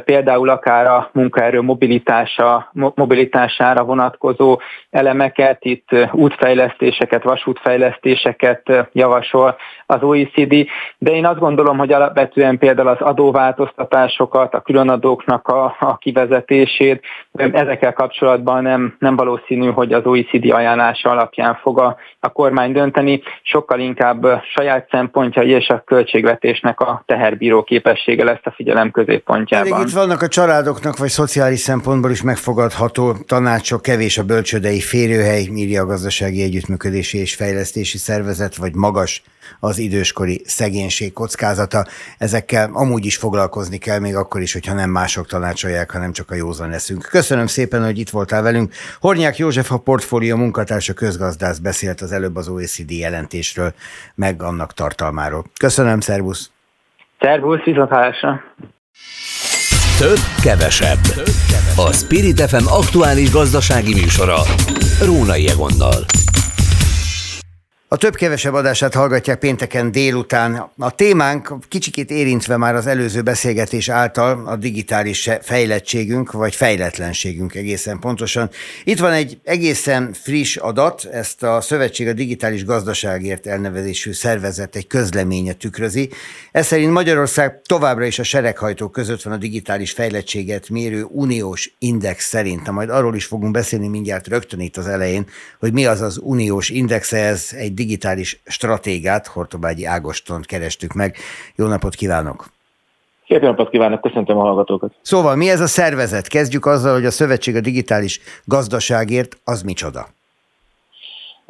például 0.05 0.49
akár 0.49 0.87
a 0.87 1.11
munkaerő 1.13 1.61
mobilitása, 1.61 2.71
mobilitására 2.95 3.85
vonatkozó 3.85 4.61
elemeket, 4.91 5.65
itt 5.65 5.89
útfejlesztéseket, 6.13 7.23
vasútfejlesztéseket 7.23 8.89
javasol 8.93 9.57
az 9.87 10.03
OECD, 10.03 10.67
de 10.99 11.11
én 11.11 11.27
azt 11.27 11.39
gondolom, 11.39 11.79
hogy 11.79 11.93
alapvetően 11.93 12.59
például 12.59 12.89
az 12.89 13.01
adóváltoztatásokat, 13.01 14.55
a 14.55 14.61
különadóknak 14.61 15.49
a, 15.49 15.65
a 15.65 15.94
kivezetését, 15.97 17.03
ezekkel 17.33 17.93
kapcsolatban 17.93 18.63
nem, 18.63 18.97
nem 18.99 19.17
valószínű, 19.17 19.71
hogy 19.71 19.93
az 19.93 20.05
OECD 20.05 20.51
ajánlása 20.51 21.11
alapján 21.11 21.59
fog 21.63 21.79
a, 21.79 21.97
a 22.21 22.29
kormány 22.29 22.73
dönteni, 22.73 23.23
sokkal 23.43 23.81
inkább 23.81 24.43
saját 24.55 24.89
szempontjai 24.91 25.51
és 25.51 25.69
a 25.69 25.83
költségvetésnek 25.87 26.81
a 26.81 27.03
teherbíró 27.07 27.63
képessége 27.63 28.25
lesz 28.25 28.45
a 28.45 28.51
figyelem 28.51 28.91
középpontjában. 28.91 29.71
Pedig 29.71 29.87
itt 29.87 29.95
vannak 29.95 30.23
a 30.23 30.29
családoknak, 30.29 30.97
vagy 30.99 31.09
szociális 31.09 31.61
szempontból 31.61 32.11
is 32.11 32.23
megfogadható 32.23 33.13
tanácsok, 33.27 33.83
kevés 33.83 34.19
a 34.19 34.25
bölcsödei 34.25 34.81
férőhely, 34.81 35.43
írja 35.55 35.83
a 35.83 35.87
gazdasági 35.87 36.43
együttműködési 36.43 37.19
és 37.19 37.35
fejlesztési 37.35 37.99
szervezet, 37.99 38.57
vagy 38.57 38.75
magas 38.75 39.23
az 39.61 39.79
időskori 39.79 40.43
szegénység 40.45 41.13
kockázata. 41.13 41.87
Ezekkel 42.19 42.71
amúgy 42.73 43.05
is 43.05 43.17
foglalkozni 43.17 43.79
kell, 43.79 43.99
még 43.99 44.17
akkor 44.17 44.41
is, 44.41 44.53
hogyha 44.53 44.75
nem 44.75 44.91
mások 44.91 45.27
tanácsolják, 45.27 45.84
hanem 45.91 46.13
csak 46.13 46.31
a 46.31 46.35
józan 46.35 46.71
leszünk. 46.71 47.03
Köszönöm 47.11 47.47
szépen, 47.47 47.85
hogy 47.85 47.99
itt 47.99 48.11
voltál 48.11 48.43
velünk. 48.43 48.73
Hornyák 49.01 49.37
József 49.37 49.73
a 49.73 49.79
portfólió 49.79 50.37
munkatársa 50.37 50.93
közgazdász 50.93 51.59
beszélt 51.59 52.01
az 52.01 52.13
előbb 52.13 52.37
az 52.37 52.49
OECD 52.49 52.91
jelentésről, 52.91 53.75
meg 54.15 54.43
annak 54.43 54.73
tartalmáról. 54.73 55.45
Köszönöm, 55.59 56.01
szervusz! 56.01 56.51
Szervusz, 57.21 57.63
viszontlátásra! 57.65 58.41
Több, 59.99 60.19
kevesebb. 60.43 60.99
A 61.77 61.93
Spirit 61.93 62.41
FM 62.41 62.67
aktuális 62.67 63.31
gazdasági 63.31 63.95
műsora. 63.95 64.37
Rónai 65.05 65.49
Egonnal. 65.49 66.05
A 67.95 67.97
több-kevesebb 67.97 68.55
adását 68.55 68.95
hallgatják 68.95 69.39
pénteken 69.39 69.91
délután. 69.91 70.71
A 70.79 70.91
témánk 70.91 71.55
kicsikét 71.69 72.11
érintve 72.11 72.57
már 72.57 72.75
az 72.75 72.87
előző 72.87 73.23
beszélgetés 73.23 73.89
által 73.89 74.47
a 74.47 74.57
digitális 74.57 75.31
fejlettségünk, 75.43 76.33
vagy 76.33 76.55
fejletlenségünk 76.55 77.55
egészen 77.55 77.99
pontosan. 77.99 78.51
Itt 78.85 78.99
van 78.99 79.13
egy 79.13 79.39
egészen 79.45 80.13
friss 80.13 80.57
adat, 80.57 81.05
ezt 81.05 81.43
a 81.43 81.61
Szövetség 81.61 82.09
a 82.09 82.13
Digitális 82.13 82.65
Gazdaságért 82.65 83.47
elnevezésű 83.47 84.13
szervezet 84.13 84.77
egy 84.77 84.87
közleménye 84.87 85.53
tükrözi. 85.53 86.11
Ez 86.53 86.67
szerint 86.67 86.93
Magyarország 86.93 87.61
továbbra 87.63 88.05
is 88.05 88.19
a 88.19 88.23
sereghajtók 88.23 88.93
között 88.93 89.23
van 89.23 89.33
a 89.33 89.37
digitális 89.37 89.93
fejlettséget 89.93 90.69
mérő 90.69 91.07
uniós 91.09 91.75
index 91.79 92.29
szerint. 92.29 92.67
Na, 92.67 92.73
majd 92.73 92.91
arról 92.91 93.15
is 93.15 93.25
fogunk 93.25 93.53
beszélni 93.53 93.89
mindjárt 93.89 94.27
rögtön 94.27 94.61
itt 94.61 94.77
az 94.77 94.87
elején, 94.87 95.27
hogy 95.59 95.73
mi 95.73 95.87
az 95.87 96.01
az 96.01 96.19
uniós 96.23 96.69
index, 96.69 97.13
ez 97.13 97.49
egy 97.53 97.83
digitális 97.85 98.41
stratégát, 98.45 99.27
Hortobágyi 99.27 99.85
Ágostont 99.85 100.47
kerestük 100.47 100.93
meg. 100.93 101.17
Jó 101.57 101.67
napot 101.67 101.95
kívánok! 101.95 102.45
Szép 103.29 103.41
napot 103.41 103.71
kívánok, 103.71 104.01
köszöntöm 104.01 104.39
a 104.39 104.41
hallgatókat. 104.41 104.93
Szóval 105.03 105.37
mi 105.37 105.49
ez 105.49 105.61
a 105.61 105.67
szervezet? 105.67 106.29
Kezdjük 106.29 106.67
azzal, 106.67 106.93
hogy 106.95 107.05
a 107.05 107.11
Szövetség 107.11 107.57
a 107.57 107.61
Digitális 107.61 108.21
Gazdaságért 108.45 109.37
az 109.45 109.63
micsoda? 109.63 110.07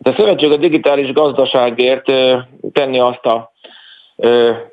Hát 0.04 0.14
a 0.14 0.20
Szövetség 0.20 0.50
a 0.50 0.56
Digitális 0.56 1.12
Gazdaságért 1.12 2.04
tenni 2.72 2.98
azt 2.98 3.24
a 3.24 3.52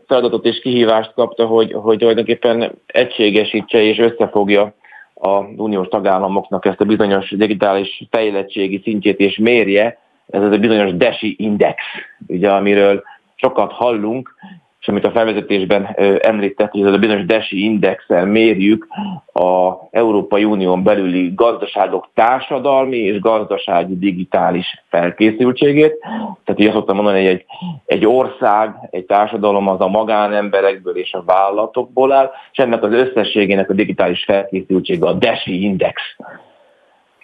feladatot 0.08 0.46
és 0.46 0.60
kihívást 0.62 1.14
kapta, 1.14 1.46
hogy, 1.46 1.72
hogy 1.72 1.98
tulajdonképpen 1.98 2.72
egységesítse 2.86 3.82
és 3.82 3.98
összefogja 3.98 4.74
a 5.14 5.30
uniós 5.58 5.88
tagállamoknak 5.88 6.66
ezt 6.66 6.82
a 6.82 6.86
bizonyos 6.86 7.30
digitális 7.30 8.04
fejlettségi 8.10 8.82
szintjét 8.84 9.20
és 9.20 9.38
mérje, 9.38 9.98
ez 10.32 10.42
az 10.42 10.52
a 10.52 10.58
bizonyos 10.58 10.96
DESI 10.96 11.36
index, 11.40 11.84
ugye, 12.28 12.52
amiről 12.52 13.04
sokat 13.36 13.72
hallunk, 13.72 14.36
és 14.82 14.88
amit 14.88 15.06
a 15.06 15.12
felvezetésben 15.12 15.96
említett, 16.22 16.72
hogy 16.72 16.82
ez 16.82 16.94
a 16.94 16.98
bizonyos 16.98 17.26
DESI 17.26 17.64
indexel 17.64 18.26
mérjük 18.26 18.88
a 19.34 19.74
Európai 19.92 20.44
Unión 20.44 20.84
belüli 20.84 21.32
gazdaságok 21.36 22.10
társadalmi 22.14 22.98
és 22.98 23.20
gazdasági 23.20 23.98
digitális 23.98 24.84
felkészültségét. 24.90 25.98
Tehát 26.44 26.60
így 26.60 26.66
azt 26.66 26.76
szoktam 26.76 26.96
mondani, 26.96 27.18
hogy 27.18 27.28
egy, 27.28 27.46
egy 27.86 28.06
ország, 28.06 28.76
egy 28.90 29.06
társadalom 29.06 29.68
az 29.68 29.82
a 29.82 29.88
magánemberekből 29.88 30.98
és 30.98 31.14
a 31.14 31.24
vállalatokból 31.26 32.12
áll, 32.12 32.32
és 32.52 32.58
ennek 32.58 32.84
az 32.84 32.94
összességének 32.94 33.70
a 33.70 33.74
digitális 33.74 34.24
felkészültsége 34.24 35.08
a 35.08 35.14
DESI 35.14 35.64
index. 35.64 36.02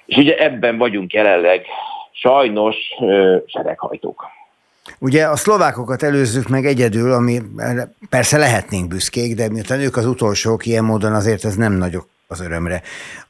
És 0.05 0.17
ugye 0.17 0.37
ebben 0.37 0.77
vagyunk 0.77 1.13
jelenleg 1.13 1.65
sajnos 2.21 2.75
sereghajtók. 3.45 4.23
Ugye 4.99 5.25
a 5.25 5.35
szlovákokat 5.35 6.03
előzzük 6.03 6.47
meg 6.47 6.65
egyedül, 6.65 7.11
ami 7.11 7.41
persze 8.09 8.37
lehetnénk 8.37 8.87
büszkék, 8.87 9.35
de 9.35 9.49
miután 9.49 9.79
ők 9.79 9.95
az 9.97 10.05
utolsók, 10.05 10.65
ilyen 10.65 10.83
módon 10.83 11.13
azért 11.13 11.45
ez 11.45 11.55
nem 11.55 11.73
nagyok 11.73 12.07
az 12.27 12.41
örömre. 12.41 12.81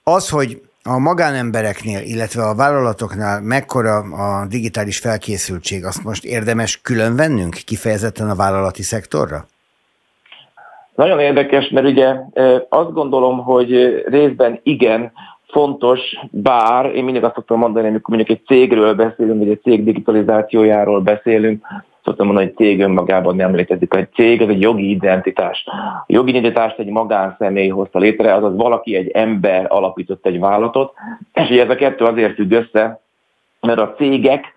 Az, 0.04 0.30
hogy 0.30 0.62
a 0.84 0.98
magánembereknél, 0.98 2.02
illetve 2.02 2.44
a 2.44 2.56
vállalatoknál 2.56 3.42
mekkora 3.42 3.98
a 3.98 4.46
digitális 4.46 4.98
felkészültség, 4.98 5.86
azt 5.86 6.04
most 6.04 6.24
érdemes 6.24 6.82
külön 6.82 7.16
vennünk 7.16 7.56
kifejezetten 7.66 8.30
a 8.30 8.36
vállalati 8.36 8.84
szektorra? 8.84 9.46
Nagyon 10.96 11.20
érdekes, 11.20 11.70
mert 11.70 11.88
ugye 11.88 12.16
azt 12.70 12.94
gondolom, 12.94 13.44
hogy 13.44 14.04
részben 14.06 14.60
igen, 14.64 15.12
fontos, 15.48 16.00
bár 16.32 16.86
én 16.96 17.04
mindig 17.04 17.24
azt 17.24 17.36
szoktam 17.36 17.60
mondani, 17.60 17.88
amikor 17.88 18.16
mondjuk 18.16 18.38
egy 18.38 18.46
cégről 18.46 18.94
beszélünk, 18.94 19.40
vagy 19.40 19.50
egy 19.50 19.62
cég 19.62 19.84
digitalizációjáról 19.84 21.02
beszélünk, 21.02 21.66
szoktam 22.04 22.26
mondani, 22.26 22.48
hogy 22.48 22.56
cég 22.56 22.82
önmagában 22.82 23.36
nem 23.36 23.56
létezik. 23.56 23.94
Egy 23.94 24.14
cég 24.14 24.42
az 24.42 24.50
egy 24.50 24.62
jogi 24.62 24.90
identitás. 24.90 25.64
A 25.68 26.04
jogi 26.08 26.30
identitást 26.30 26.80
egy 26.80 26.90
magánszemély 26.90 27.68
hozta 27.68 28.00
létre, 28.00 28.34
azaz 28.34 28.56
valaki, 28.56 28.96
egy 28.96 29.10
ember 29.10 29.66
alapított 29.70 30.26
egy 30.26 30.40
vállalatot, 30.40 30.94
és 31.34 31.50
ez 31.50 31.70
a 31.70 31.76
kettő 31.76 32.06
azért 32.06 32.36
függ 32.36 32.52
össze, 32.52 33.02
mert 33.62 33.80
a 33.80 33.94
cégek 33.98 34.54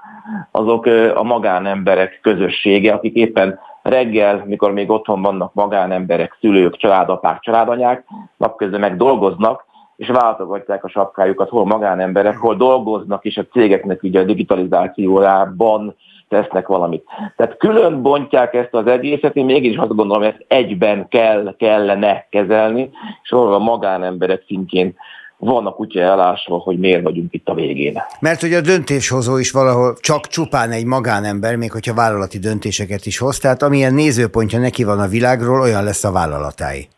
azok 0.51 0.87
a 1.15 1.23
magánemberek 1.23 2.19
közössége, 2.23 2.93
akik 2.93 3.15
éppen 3.15 3.59
reggel, 3.83 4.45
mikor 4.47 4.73
még 4.73 4.91
otthon 4.91 5.23
vannak 5.23 5.55
magánemberek, 5.55 6.37
szülők, 6.41 6.77
családapák, 6.77 7.41
családanyák, 7.41 8.05
napközben 8.37 8.81
meg 8.81 8.97
dolgoznak, 8.97 9.67
és 10.01 10.09
váltogatják 10.09 10.85
a 10.85 10.89
sapkájukat, 10.89 11.49
hol 11.49 11.67
magánemberek, 11.67 12.37
hol 12.37 12.57
dolgoznak, 12.57 13.25
és 13.25 13.37
a 13.37 13.47
cégeknek 13.53 14.03
ugye 14.03 14.21
a 14.21 14.25
digitalizációjában 14.25 15.95
tesznek 16.29 16.67
valamit. 16.67 17.05
Tehát 17.37 17.57
külön 17.57 18.03
bontják 18.03 18.55
ezt 18.55 18.75
az 18.75 18.87
egészet, 18.87 19.37
én 19.37 19.45
mégis 19.45 19.77
azt 19.77 19.95
gondolom, 19.95 20.23
hogy 20.23 20.33
ezt 20.33 20.45
egyben 20.49 21.09
kell, 21.09 21.55
kellene 21.59 22.27
kezelni, 22.31 22.91
és 23.23 23.31
ahol 23.31 23.55
a 23.55 23.59
magánemberek 23.59 24.45
szintjén 24.47 24.95
van 25.37 25.67
a 25.67 25.73
kutya 25.73 26.01
elásva, 26.01 26.57
hogy 26.57 26.79
miért 26.79 27.03
vagyunk 27.03 27.33
itt 27.33 27.49
a 27.49 27.55
végén. 27.55 28.03
Mert 28.21 28.41
hogy 28.41 28.53
a 28.53 28.61
döntéshozó 28.61 29.37
is 29.37 29.51
valahol 29.51 29.97
csak 30.01 30.27
csupán 30.27 30.71
egy 30.71 30.85
magánember, 30.85 31.57
még 31.57 31.73
hogyha 31.73 31.95
vállalati 31.95 32.39
döntéseket 32.39 33.07
is 33.07 33.19
hoz, 33.19 33.39
tehát 33.39 33.63
amilyen 33.63 33.95
nézőpontja 33.95 34.59
neki 34.59 34.85
van 34.85 35.01
a 35.01 35.07
világról, 35.07 35.61
olyan 35.61 35.85
lesz 35.85 36.05
a 36.05 36.13
vállalatáj. 36.13 36.89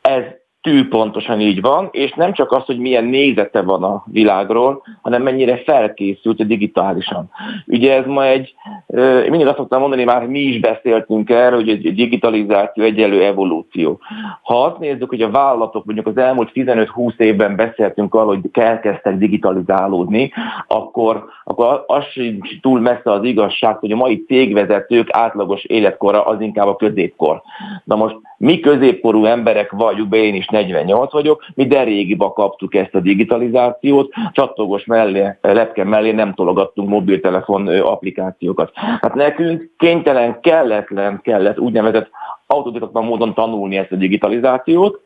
Ez 0.00 0.39
tű 0.62 0.88
pontosan 0.88 1.40
így 1.40 1.60
van, 1.60 1.88
és 1.92 2.12
nem 2.12 2.32
csak 2.32 2.52
az, 2.52 2.64
hogy 2.64 2.78
milyen 2.78 3.04
nézete 3.04 3.62
van 3.62 3.82
a 3.82 4.04
világról, 4.06 4.82
hanem 5.02 5.22
mennyire 5.22 5.56
felkészült 5.56 6.46
digitálisan. 6.46 7.30
Ugye 7.66 7.94
ez 7.94 8.06
ma 8.06 8.26
egy, 8.26 8.54
én 8.96 9.30
mindig 9.30 9.46
azt 9.46 9.56
szoktam 9.56 9.80
mondani, 9.80 10.04
már 10.04 10.26
mi 10.26 10.38
is 10.38 10.60
beszéltünk 10.60 11.30
erről, 11.30 11.58
hogy 11.58 11.68
egy 11.68 11.94
digitalizáció 11.94 12.84
egyelő 12.84 13.24
evolúció. 13.24 14.00
Ha 14.42 14.62
azt 14.64 14.78
nézzük, 14.78 15.08
hogy 15.08 15.22
a 15.22 15.30
vállalatok 15.30 15.84
mondjuk 15.84 16.06
az 16.06 16.16
elmúlt 16.16 16.50
15-20 16.54 17.18
évben 17.18 17.56
beszéltünk 17.56 18.14
arról, 18.14 18.40
hogy 18.40 18.62
elkezdtek 18.62 19.16
digitalizálódni, 19.16 20.32
akkor, 20.66 21.24
akkor 21.44 21.84
az 21.86 22.04
sincs 22.04 22.60
túl 22.60 22.80
messze 22.80 23.12
az 23.12 23.24
igazság, 23.24 23.76
hogy 23.76 23.92
a 23.92 23.96
mai 23.96 24.24
cégvezetők 24.26 25.08
átlagos 25.10 25.64
életkora 25.64 26.24
az 26.24 26.40
inkább 26.40 26.66
a 26.66 26.76
középkor. 26.76 27.42
Na 27.84 27.96
most 27.96 28.16
mi 28.36 28.60
középkorú 28.60 29.24
emberek 29.24 29.70
vagyunk, 29.70 30.08
be 30.08 30.16
én 30.16 30.34
is 30.34 30.48
48 30.50 31.12
vagyok, 31.12 31.44
mi 31.54 31.66
de 31.66 31.82
régiba 31.82 32.32
kaptuk 32.32 32.74
ezt 32.74 32.94
a 32.94 33.00
digitalizációt, 33.00 34.12
csattogos 34.32 34.84
mellé, 34.84 35.38
lepke 35.40 35.84
mellé 35.84 36.10
nem 36.10 36.34
tologattunk 36.34 36.88
mobiltelefon 36.88 37.68
applikációkat. 37.68 38.70
Hát 38.74 39.14
nekünk 39.14 39.70
kénytelen, 39.78 40.40
kelletlen 40.40 41.20
kellett 41.22 41.58
úgynevezett 41.58 42.10
autodidakta 42.46 43.00
módon 43.00 43.34
tanulni 43.34 43.76
ezt 43.76 43.92
a 43.92 43.96
digitalizációt, 43.96 45.00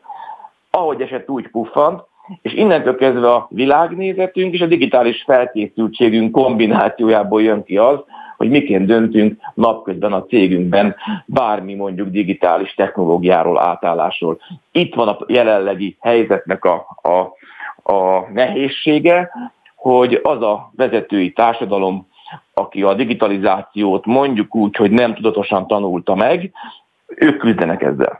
ahogy 0.71 1.01
esett 1.01 1.29
úgy 1.29 1.47
puffant, 1.47 2.03
és 2.41 2.53
innentől 2.53 2.95
kezdve 2.95 3.31
a 3.31 3.47
világnézetünk 3.49 4.53
és 4.53 4.61
a 4.61 4.65
digitális 4.65 5.23
felkészültségünk 5.23 6.31
kombinációjából 6.31 7.41
jön 7.41 7.63
ki 7.63 7.77
az, 7.77 7.99
hogy 8.37 8.49
miként 8.49 8.85
döntünk 8.85 9.41
napközben 9.53 10.13
a 10.13 10.25
cégünkben 10.25 10.95
bármi 11.25 11.73
mondjuk 11.73 12.09
digitális 12.09 12.73
technológiáról, 12.73 13.59
átállásról. 13.59 14.39
Itt 14.71 14.95
van 14.95 15.07
a 15.07 15.17
jelenlegi 15.27 15.97
helyzetnek 15.99 16.65
a, 16.65 16.85
a, 17.01 17.17
a 17.93 18.27
nehézsége, 18.33 19.31
hogy 19.75 20.19
az 20.23 20.41
a 20.41 20.71
vezetői 20.75 21.31
társadalom, 21.31 22.07
aki 22.53 22.83
a 22.83 22.93
digitalizációt 22.93 24.05
mondjuk 24.05 24.55
úgy, 24.55 24.75
hogy 24.75 24.91
nem 24.91 25.13
tudatosan 25.13 25.67
tanulta 25.67 26.15
meg, 26.15 26.51
ők 27.07 27.37
küzdenek 27.37 27.81
ezzel. 27.81 28.19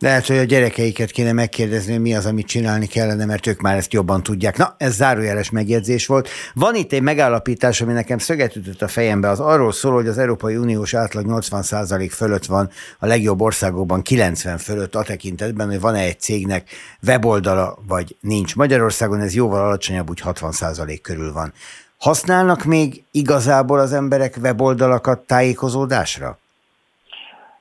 Lehet, 0.00 0.26
hogy 0.26 0.36
a 0.36 0.42
gyerekeiket 0.42 1.10
kéne 1.10 1.32
megkérdezni, 1.32 1.92
hogy 1.92 2.00
mi 2.00 2.14
az, 2.14 2.26
amit 2.26 2.46
csinálni 2.46 2.86
kellene, 2.86 3.24
mert 3.24 3.46
ők 3.46 3.60
már 3.60 3.76
ezt 3.76 3.92
jobban 3.92 4.22
tudják. 4.22 4.56
Na, 4.56 4.74
ez 4.78 4.94
zárójeles 4.94 5.50
megjegyzés 5.50 6.06
volt. 6.06 6.28
Van 6.54 6.74
itt 6.74 6.92
egy 6.92 7.02
megállapítás, 7.02 7.80
ami 7.80 7.92
nekem 7.92 8.18
szöget 8.18 8.56
ütött 8.56 8.82
a 8.82 8.88
fejembe, 8.88 9.28
az 9.28 9.40
arról 9.40 9.72
szól, 9.72 9.92
hogy 9.92 10.06
az 10.06 10.18
Európai 10.18 10.56
Uniós 10.56 10.94
átlag 10.94 11.24
80% 11.28 12.08
fölött 12.12 12.46
van, 12.46 12.70
a 12.98 13.06
legjobb 13.06 13.40
országokban 13.40 14.02
90 14.02 14.58
fölött 14.58 14.94
a 14.94 15.02
tekintetben, 15.02 15.68
hogy 15.68 15.80
van-e 15.80 16.00
egy 16.00 16.20
cégnek 16.20 16.68
weboldala, 17.06 17.78
vagy 17.86 18.16
nincs. 18.20 18.56
Magyarországon 18.56 19.20
ez 19.20 19.34
jóval 19.34 19.64
alacsonyabb, 19.64 20.10
úgy 20.10 20.22
60% 20.24 20.98
körül 21.02 21.32
van. 21.32 21.52
Használnak 21.98 22.64
még 22.64 23.02
igazából 23.10 23.78
az 23.78 23.92
emberek 23.92 24.36
weboldalakat 24.42 25.18
tájékozódásra? 25.18 26.38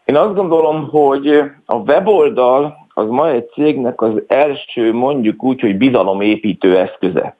Én 0.09 0.15
azt 0.15 0.35
gondolom, 0.35 0.89
hogy 0.91 1.43
a 1.65 1.75
weboldal 1.75 2.87
az 2.93 3.07
ma 3.09 3.29
egy 3.29 3.49
cégnek 3.49 4.01
az 4.01 4.11
első, 4.27 4.93
mondjuk 4.93 5.43
úgy, 5.43 5.61
hogy 5.61 5.77
bizalomépítő 5.77 6.77
eszköze. 6.77 7.35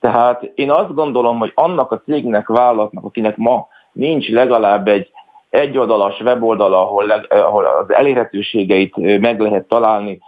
Tehát 0.00 0.52
én 0.54 0.70
azt 0.70 0.94
gondolom, 0.94 1.38
hogy 1.38 1.52
annak 1.54 1.92
a 1.92 2.02
cégnek, 2.04 2.48
vállalatnak, 2.48 3.04
akinek 3.04 3.36
ma 3.36 3.66
nincs 3.92 4.28
legalább 4.28 4.88
egy 4.88 5.10
egyoldalas 5.50 6.20
weboldala, 6.20 6.80
ahol, 6.80 7.10
ahol 7.28 7.64
az 7.64 7.94
elérhetőségeit 7.94 9.20
meg 9.20 9.40
lehet 9.40 9.68
találni, 9.68 10.18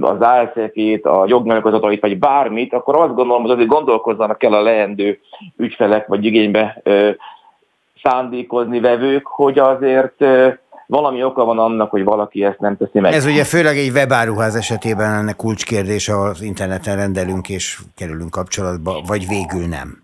az 0.00 0.20
ASF-ét, 0.20 1.06
a 1.06 1.24
jognyilatkozatait, 1.26 2.00
vagy 2.00 2.18
bármit, 2.18 2.72
akkor 2.72 2.96
azt 2.96 3.14
gondolom, 3.14 3.42
hogy 3.42 3.50
azért 3.50 3.68
gondolkozzanak 3.68 4.42
el 4.42 4.52
a 4.52 4.62
leendő 4.62 5.20
ügyfelek, 5.56 6.06
vagy 6.06 6.24
igénybe 6.24 6.82
szándékozni 8.02 8.80
vevők, 8.80 9.26
hogy 9.26 9.58
azért 9.58 10.24
valami 10.92 11.24
oka 11.24 11.44
van 11.44 11.58
annak, 11.58 11.90
hogy 11.90 12.04
valaki 12.04 12.44
ezt 12.44 12.58
nem 12.58 12.76
teszi 12.76 13.00
meg. 13.00 13.12
Ez 13.12 13.26
ugye 13.26 13.44
főleg 13.44 13.76
egy 13.76 13.90
webáruház 13.90 14.54
esetében 14.54 15.12
ennek 15.12 15.36
kulcskérdés, 15.36 16.08
ahol 16.08 16.28
az 16.28 16.42
interneten 16.42 16.96
rendelünk 16.96 17.48
és 17.48 17.78
kerülünk 17.96 18.30
kapcsolatba, 18.30 19.00
vagy 19.06 19.26
végül 19.28 19.66
nem. 19.68 20.02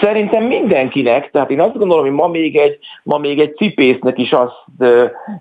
Szerintem 0.00 0.44
mindenkinek, 0.44 1.30
tehát 1.30 1.50
én 1.50 1.60
azt 1.60 1.78
gondolom, 1.78 2.04
hogy 2.04 2.14
ma 2.14 2.26
még 2.26 2.56
egy, 2.56 2.78
ma 3.02 3.18
még 3.18 3.40
egy 3.40 3.56
cipésznek 3.56 4.18
is 4.18 4.32
azt 4.32 4.64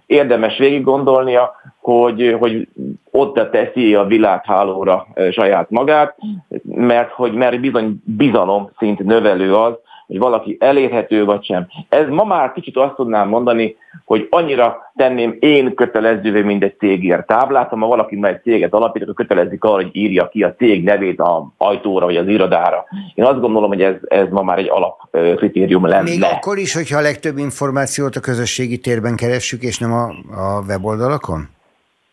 érdemes 0.06 0.58
végig 0.58 0.84
gondolnia, 0.84 1.56
hogy, 1.80 2.36
hogy 2.40 2.68
ott 3.12 3.52
teszi 3.52 3.96
a 3.96 4.06
világhálóra 4.06 5.08
saját 5.32 5.70
magát, 5.70 6.16
mert 6.64 7.12
hogy 7.12 7.34
mert 7.34 7.60
bizony 7.60 8.02
bizalom 8.04 8.70
szint 8.78 9.00
növelő 9.00 9.56
az, 9.56 9.74
hogy 10.08 10.18
valaki 10.18 10.58
elérhető 10.60 11.26
vagy 11.26 11.46
sem. 11.46 11.68
Ez 11.90 12.08
ma 12.10 12.24
már 12.24 12.54
kicsit 12.54 12.78
azt 12.78 12.96
tudnám 12.96 13.28
mondani, 13.28 13.76
hogy 14.06 14.28
annyira 14.30 14.92
tenném 14.96 15.38
én 15.40 15.74
kötelezővé, 15.74 16.42
mint 16.42 16.64
egy 16.64 16.78
cégért 16.80 17.28
táblát, 17.28 17.70
ha 17.70 17.78
valaki 17.78 18.16
már 18.16 18.32
egy 18.32 18.42
céget 18.42 18.74
alapít, 18.74 19.04
akkor 19.04 19.16
kötelezik 19.16 19.64
arra, 19.64 19.76
hogy 19.76 19.90
írja 19.92 20.30
ki 20.30 20.44
a 20.44 20.56
cég 20.56 20.84
nevét 20.84 21.20
a 21.20 21.48
ajtóra 21.58 22.06
vagy 22.06 22.18
az 22.18 22.28
irodára. 22.28 22.86
Én 23.16 23.26
azt 23.26 23.40
gondolom, 23.40 23.70
hogy 23.70 23.82
ez, 23.82 23.96
ez 24.08 24.28
ma 24.30 24.42
már 24.42 24.58
egy 24.58 24.70
alapkritérium 24.70 25.86
lenne. 25.86 26.10
Még 26.10 26.24
akkor 26.24 26.58
is, 26.58 26.74
hogyha 26.74 26.98
a 26.98 27.02
legtöbb 27.02 27.38
információt 27.38 28.16
a 28.16 28.20
közösségi 28.20 28.78
térben 28.78 29.16
keressük, 29.16 29.62
és 29.64 29.80
nem 29.80 29.94
a, 29.94 30.04
a 30.42 30.64
weboldalakon? 30.68 31.50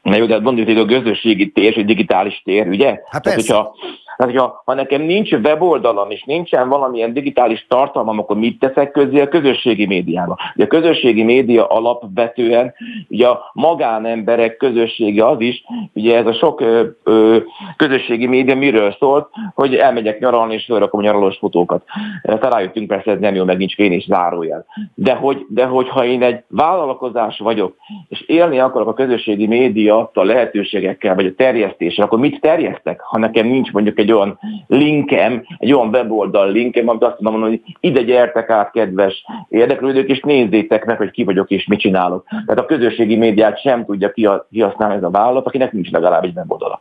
Na 0.02 0.16
jó, 0.16 0.26
de 0.26 0.40
mondjuk, 0.40 0.66
hogy 0.66 0.78
a 0.78 0.84
közösségi 0.84 1.50
tér, 1.50 1.64
és 1.64 1.74
egy 1.74 1.84
digitális 1.84 2.42
tér, 2.44 2.68
ugye? 2.68 2.86
Hát 2.86 3.22
persze. 3.22 3.46
Tehát, 3.46 3.62
hogyha 3.62 3.74
tehát, 4.16 4.32
hogyha, 4.32 4.62
ha 4.64 4.74
nekem 4.74 5.02
nincs 5.02 5.32
weboldalam, 5.32 6.10
és 6.10 6.22
nincsen 6.22 6.68
valamilyen 6.68 7.12
digitális 7.12 7.66
tartalmam, 7.68 8.18
akkor 8.18 8.36
mit 8.36 8.58
teszek 8.58 8.90
közé 8.90 9.20
a 9.20 9.28
közösségi 9.28 9.86
médiába? 9.86 10.38
Ugye 10.54 10.64
a 10.64 10.68
közösségi 10.68 11.22
média 11.22 11.66
alapvetően 11.66 12.74
ugye 13.08 13.28
a 13.28 13.50
magánemberek 13.52 14.56
közössége 14.56 15.26
az 15.26 15.40
is, 15.40 15.64
ugye 15.92 16.16
ez 16.16 16.26
a 16.26 16.32
sok 16.32 16.60
ö, 16.60 16.82
ö, 17.04 17.36
közösségi 17.76 18.26
média 18.26 18.56
miről 18.56 18.96
szólt, 18.98 19.28
hogy 19.54 19.74
elmegyek 19.74 20.18
nyaralni, 20.18 20.54
és 20.54 20.64
fölrakom 20.64 21.00
nyaralós 21.00 21.36
fotókat. 21.36 21.82
Aztán 22.22 22.50
rájöttünk 22.50 22.88
persze, 22.88 23.10
ez 23.10 23.18
nem 23.18 23.34
jó, 23.34 23.44
meg 23.44 23.56
nincs 23.56 23.76
és 23.76 24.04
zárójel. 24.04 24.66
De 24.94 25.14
hogy, 25.14 25.46
de 25.48 25.64
hogy 25.64 25.88
ha 25.88 26.04
én 26.04 26.22
egy 26.22 26.42
vállalkozás 26.48 27.38
vagyok, 27.38 27.76
és 28.08 28.20
élni 28.20 28.58
akarok 28.58 28.88
a 28.88 28.94
közösségi 28.94 29.46
média 29.46 30.10
a 30.14 30.24
lehetőségekkel, 30.24 31.14
vagy 31.14 31.26
a 31.26 31.34
terjesztéssel, 31.36 32.04
akkor 32.04 32.18
mit 32.18 32.40
terjesztek, 32.40 33.00
ha 33.00 33.18
nekem 33.18 33.46
nincs 33.46 33.72
mondjuk 33.72 33.98
egy 33.98 34.03
olyan 34.12 34.38
linkem, 34.66 35.44
egy 35.58 35.72
olyan 35.72 35.88
weboldal 35.88 36.50
linkem, 36.50 36.88
amit 36.88 37.02
azt 37.02 37.20
mondom, 37.20 37.42
hogy 37.42 37.60
ide 37.80 38.02
gyertek 38.02 38.50
át, 38.50 38.70
kedves 38.70 39.24
érdeklődők, 39.48 40.08
és 40.08 40.20
nézzétek 40.20 40.84
meg, 40.84 40.96
hogy 40.96 41.10
ki 41.10 41.24
vagyok 41.24 41.50
és 41.50 41.66
mit 41.66 41.80
csinálok. 41.80 42.26
Tehát 42.28 42.58
a 42.58 42.66
közösségi 42.66 43.16
médiát 43.16 43.60
sem 43.60 43.84
tudja 43.84 44.12
kihasználni 44.50 44.94
ez 44.94 45.02
a 45.02 45.10
vállalat, 45.10 45.46
akinek 45.46 45.72
nincs 45.72 45.90
legalább 45.90 46.24
egy 46.24 46.36
weboldala. 46.36 46.80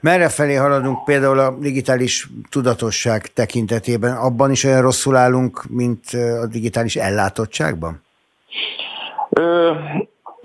Merre 0.00 0.28
felé 0.28 0.54
haladunk 0.54 1.04
például 1.04 1.38
a 1.38 1.56
digitális 1.58 2.28
tudatosság 2.50 3.26
tekintetében? 3.26 4.16
Abban 4.16 4.50
is 4.50 4.64
olyan 4.64 4.82
rosszul 4.82 5.16
állunk, 5.16 5.64
mint 5.68 6.04
a 6.42 6.46
digitális 6.46 6.96
ellátottságban? 6.96 8.02
Ö, 9.30 9.70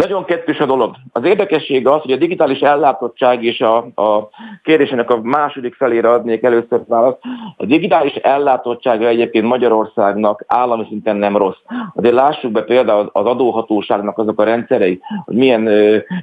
nagyon 0.02 0.26
kettős 0.26 0.60
a 0.60 0.66
dolog. 0.66 0.96
Az 1.12 1.24
érdekessége 1.24 1.92
az, 1.92 2.02
hogy 2.02 2.12
a 2.12 2.18
digitális 2.18 2.60
ellátottság 2.60 3.44
és 3.44 3.62
a, 3.62 3.78
a 3.78 4.30
kérdésének 4.64 5.10
a 5.10 5.22
második 5.22 5.76
felére 5.76 6.10
adnék 6.10 6.44
először 6.44 6.82
választ. 6.88 7.18
A 7.58 7.66
digitális 7.66 8.14
ellátottsága 8.14 9.08
egyébként 9.08 9.46
Magyarországnak 9.46 10.44
állami 10.48 10.86
szinten 10.88 11.16
nem 11.16 11.38
rossz. 11.38 11.58
Azért 11.96 12.14
lássuk 12.14 12.52
be 12.52 12.62
például 12.62 13.10
az 13.14 13.26
adóhatóságnak 13.26 14.18
azok 14.18 14.40
a 14.40 14.44
rendszerei, 14.44 15.00
hogy 15.26 15.36
milyen 15.36 15.70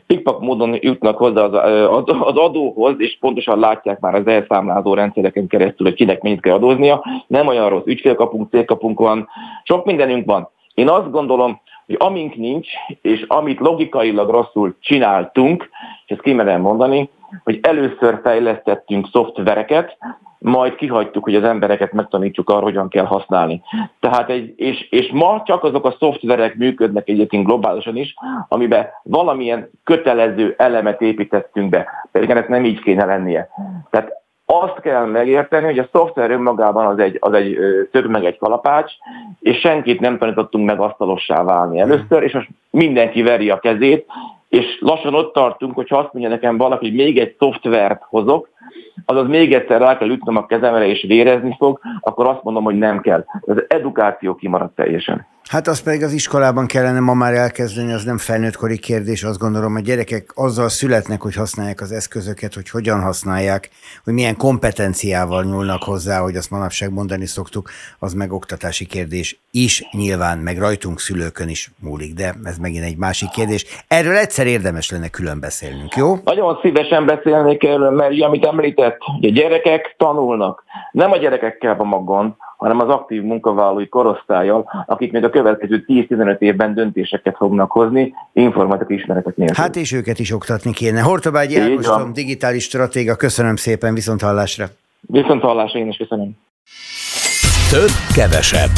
pikpak 0.06 0.40
módon 0.40 0.76
jutnak 0.80 1.18
hozzá 1.18 1.42
az, 1.42 2.04
az 2.20 2.36
adóhoz, 2.36 2.95
és 2.99 3.17
pontosan 3.21 3.58
látják 3.58 4.00
már 4.00 4.14
az 4.14 4.26
elszámlázó 4.26 4.95
rendszereken 4.95 5.47
keresztül, 5.47 5.86
hogy 5.86 5.97
kinek 5.97 6.23
mennyit 6.23 6.41
kell 6.41 6.54
adóznia. 6.54 7.04
Nem 7.26 7.47
olyan 7.47 7.69
rossz. 7.69 7.86
Ügyfélkapunk, 7.86 8.50
cégkapunk 8.50 8.99
van, 8.99 9.28
sok 9.62 9.84
mindenünk 9.84 10.26
van. 10.26 10.49
Én 10.75 10.88
azt 10.88 11.10
gondolom, 11.10 11.60
hogy 11.88 11.96
amink 11.98 12.36
nincs, 12.36 12.68
és 13.02 13.24
amit 13.28 13.60
logikailag 13.60 14.30
rosszul 14.30 14.76
csináltunk, 14.80 15.68
és 16.06 16.10
ezt 16.10 16.22
kimerem 16.22 16.60
mondani, 16.60 17.10
hogy 17.44 17.58
először 17.62 18.20
fejlesztettünk 18.22 19.08
szoftvereket, 19.12 19.96
majd 20.38 20.74
kihagytuk, 20.74 21.24
hogy 21.24 21.34
az 21.34 21.42
embereket 21.42 21.92
megtanítsuk 21.92 22.50
arra, 22.50 22.62
hogyan 22.62 22.88
kell 22.88 23.04
használni. 23.04 23.62
Tehát 24.00 24.30
egy, 24.30 24.54
és, 24.56 24.86
és 24.90 25.10
ma 25.12 25.42
csak 25.44 25.64
azok 25.64 25.84
a 25.84 25.96
szoftverek 25.98 26.56
működnek 26.56 27.08
egyébként 27.08 27.44
globálisan 27.44 27.96
is, 27.96 28.14
amiben 28.48 28.86
valamilyen 29.02 29.70
kötelező 29.84 30.54
elemet 30.58 31.00
építettünk 31.00 31.68
be. 31.68 31.86
Pedig 32.12 32.30
ennek 32.30 32.48
nem 32.48 32.64
így 32.64 32.80
kéne 32.80 33.04
lennie. 33.04 33.48
Tehát 33.90 34.12
azt 34.50 34.80
kell 34.80 35.04
megérteni, 35.04 35.65
hogy 35.65 35.78
a 35.78 35.89
szoftver 35.93 36.30
önmagában 36.30 36.87
az 36.87 36.99
egy, 36.99 37.17
az 37.21 37.32
egy 37.32 37.58
több 37.93 38.08
meg 38.08 38.25
egy 38.25 38.39
kalapács, 38.39 38.93
és 39.41 39.58
senkit 39.58 40.00
nem 40.00 40.19
tanítottunk 40.19 40.67
meg 40.67 40.80
asztalossá 40.80 41.43
válni 41.43 41.80
először, 41.80 42.23
és 42.23 42.32
most 42.32 42.49
mindenki 42.71 43.23
veri 43.23 43.50
a 43.50 43.58
kezét, 43.58 44.06
és 44.49 44.78
lassan 44.80 45.15
ott 45.15 45.32
tartunk, 45.32 45.75
hogy 45.75 45.89
ha 45.89 45.99
azt 45.99 46.13
mondja 46.13 46.30
nekem 46.30 46.56
valaki, 46.56 46.87
hogy 46.89 46.97
még 46.97 47.19
egy 47.19 47.34
szoftvert 47.39 48.02
hozok, 48.08 48.49
azaz 49.04 49.28
még 49.28 49.54
egyszer 49.54 49.80
rá 49.80 49.99
kell 49.99 50.10
ütnöm 50.10 50.36
a 50.36 50.47
kezemre 50.47 50.86
és 50.86 51.04
vérezni 51.08 51.54
fog, 51.58 51.80
akkor 52.00 52.26
azt 52.26 52.42
mondom, 52.42 52.64
hogy 52.64 52.78
nem 52.78 53.00
kell. 53.00 53.25
Az 53.40 53.64
edukáció 53.68 54.34
kimaradt 54.34 54.75
teljesen. 54.75 55.26
Hát 55.49 55.68
azt 55.68 55.84
pedig 55.84 56.02
az 56.02 56.12
iskolában 56.12 56.66
kellene 56.66 57.00
ma 57.00 57.14
már 57.14 57.34
elkezdeni, 57.34 57.92
az 57.92 58.04
nem 58.04 58.18
felnőttkori 58.18 58.78
kérdés. 58.78 59.23
Azt 59.23 59.38
gondolom, 59.38 59.75
a 59.75 59.80
gyerekek 59.80 60.30
azzal 60.34 60.68
születnek, 60.68 61.21
hogy 61.21 61.34
használják 61.34 61.80
az 61.80 61.92
eszközöket, 61.92 62.54
hogy 62.54 62.71
hogyan 62.71 63.00
használják, 63.00 63.71
hogy 64.04 64.12
milyen 64.12 64.36
kompetenciával 64.36 65.44
nyúlnak 65.44 65.82
hozzá, 65.82 66.21
hogy 66.21 66.36
azt 66.36 66.50
manapság 66.50 66.92
mondani 66.92 67.26
szoktuk, 67.26 67.71
az 67.99 68.14
meg 68.14 68.32
oktatási 68.32 68.86
kérdés 68.86 69.40
is 69.50 69.88
nyilván, 69.92 70.38
meg 70.38 70.58
rajtunk 70.58 71.00
szülőkön 71.00 71.49
is 71.49 71.71
múlik, 71.82 72.14
de 72.14 72.34
ez 72.44 72.58
megint 72.58 72.84
egy 72.84 72.97
másik 72.97 73.30
kérdés. 73.30 73.84
Erről 73.88 74.16
egyszer 74.16 74.47
érdemes 74.47 74.90
lenne 74.90 75.08
külön 75.08 75.40
beszélnünk, 75.40 75.97
jó? 75.97 76.14
Nagyon 76.25 76.58
szívesen 76.62 77.06
beszélnék 77.06 77.64
erről, 77.64 77.90
mert 77.90 78.23
amit 78.23 78.47
említett, 78.49 78.97
hogy 78.99 79.25
a 79.25 79.32
gyerekek 79.32 79.95
tanulnak. 79.99 80.65
Nem 80.93 81.13
a 81.13 81.17
gyerekekkel 81.17 81.76
van 81.76 81.93
a 81.93 81.99
gond, 81.99 82.32
hanem 82.56 82.80
az 82.80 82.89
aktív 82.89 83.23
munkavállalói 83.23 83.89
korosztályjal, 83.89 84.84
akik 84.87 85.13
még 85.13 85.25
a 85.25 85.30
következő 85.30 85.84
10-15 85.87 86.39
évben 86.39 86.75
döntéseket 86.75 87.37
fognak 87.37 87.71
hozni, 87.71 88.15
informatikai 88.32 88.97
ismeretek 88.97 89.37
nélkül. 89.37 89.56
Hát 89.56 89.76
és 89.76 89.93
őket 89.93 90.19
is 90.19 90.32
oktatni 90.32 90.73
kéne. 90.73 91.00
Hortobágyi 91.00 91.61
Ágoston, 91.61 92.13
digitális 92.13 92.65
stratéga, 92.65 93.17
köszönöm 93.17 93.56
szépen, 93.56 93.95
viszont 93.95 94.21
hallásra. 94.21 94.67
Viszont 95.00 95.43
hallásra, 95.43 95.78
én 95.78 95.89
is 95.89 95.97
köszönöm. 95.97 96.37
Több, 97.71 97.91
kevesebb. 98.15 98.71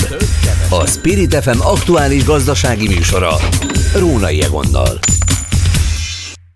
A 0.71 0.87
Spirit 0.87 1.35
FM 1.35 1.61
aktuális 1.61 2.25
gazdasági 2.25 2.87
műsora. 2.87 3.31
Rónai 3.99 4.43
Egonnal. 4.43 4.99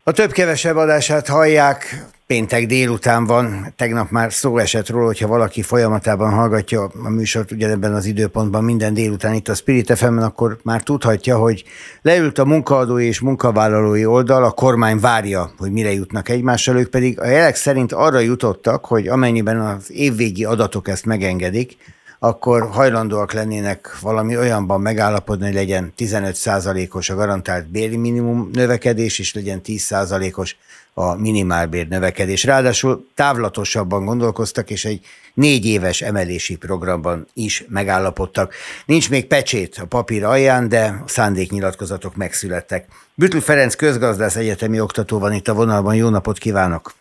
A 0.05 0.13
több-kevesebb 0.13 0.77
adását 0.77 1.29
hallják, 1.29 2.05
péntek 2.27 2.67
délután 2.67 3.25
van, 3.25 3.73
tegnap 3.77 4.11
már 4.11 4.33
szó 4.33 4.59
esett 4.59 4.89
róla, 4.89 5.07
hogyha 5.07 5.29
valaki 5.29 5.63
folyamatában 5.63 6.33
hallgatja 6.33 6.91
a 7.05 7.09
műsort 7.09 7.51
ugyanebben 7.51 7.95
az 7.95 8.05
időpontban 8.05 8.65
minden 8.65 8.95
délután 8.95 9.35
itt 9.35 9.49
a 9.49 9.55
Spirit 9.55 9.97
fm 9.97 10.19
akkor 10.19 10.59
már 10.63 10.83
tudhatja, 10.83 11.39
hogy 11.39 11.65
leült 12.03 12.39
a 12.39 12.45
munkaadói 12.45 13.07
és 13.07 13.21
munkavállalói 13.21 14.07
oldal, 14.07 14.45
a 14.45 14.51
kormány 14.51 14.99
várja, 14.99 15.51
hogy 15.59 15.73
mire 15.73 15.93
jutnak 15.93 16.29
egymással, 16.29 16.77
ők 16.77 16.91
pedig 16.91 17.21
a 17.21 17.27
jelek 17.27 17.55
szerint 17.55 17.93
arra 17.93 18.19
jutottak, 18.19 18.85
hogy 18.85 19.09
amennyiben 19.09 19.61
az 19.61 19.93
évvégi 19.93 20.45
adatok 20.45 20.89
ezt 20.89 21.05
megengedik, 21.05 21.77
akkor 22.19 22.69
hajlandóak 22.71 23.33
lennének 23.33 24.01
valami 24.01 24.37
olyanban 24.37 24.81
megállapodni, 24.81 25.45
hogy 25.45 25.55
legyen 25.55 25.93
15%-os 25.97 27.11
a 27.11 27.15
garantált 27.15 27.71
béri 27.71 27.97
minimum 27.97 28.51
növekedés, 28.53 29.19
és 29.19 29.35
legyen 29.35 29.61
10%-os 29.65 30.57
a 30.95 31.15
minimálbér 31.15 31.89
növekedés. 31.89 32.45
Ráadásul 32.45 33.07
távlatosabban 33.15 34.05
gondolkoztak, 34.05 34.71
és 34.71 34.85
egy 34.85 35.01
négy 35.35 35.67
éves 35.67 36.01
emelési 36.01 36.57
programban 36.57 37.27
is 37.35 37.65
megállapodtak. 37.69 38.55
Nincs 38.87 39.11
még 39.11 39.27
pecsét 39.27 39.79
a 39.83 39.87
papír 39.87 40.25
alján, 40.25 40.69
de 40.69 41.01
a 41.05 41.09
szándéknyilatkozatok 41.09 42.17
megszülettek. 42.17 42.87
Bütl 43.15 43.39
Ferenc 43.39 43.75
közgazdász 43.75 44.37
egyetemi 44.37 44.81
oktató 44.81 45.19
van 45.19 45.33
itt 45.33 45.49
a 45.49 45.55
vonalban. 45.55 45.95
Jó 45.95 46.09
napot 46.09 46.39
kívánok! 46.39 46.93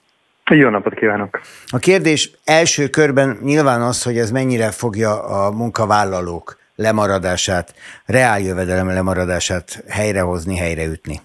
Jó 0.49 0.69
napot 0.69 0.93
kívánok! 0.93 1.41
A 1.67 1.77
kérdés 1.77 2.31
első 2.43 2.87
körben 2.87 3.37
nyilván 3.41 3.81
az, 3.81 4.03
hogy 4.03 4.17
ez 4.17 4.31
mennyire 4.31 4.71
fogja 4.71 5.23
a 5.23 5.51
munkavállalók 5.51 6.57
lemaradását, 6.75 7.73
reáljövedelem 8.05 8.87
lemaradását 8.87 9.83
helyrehozni, 9.87 10.57
helyreütni. 10.57 11.21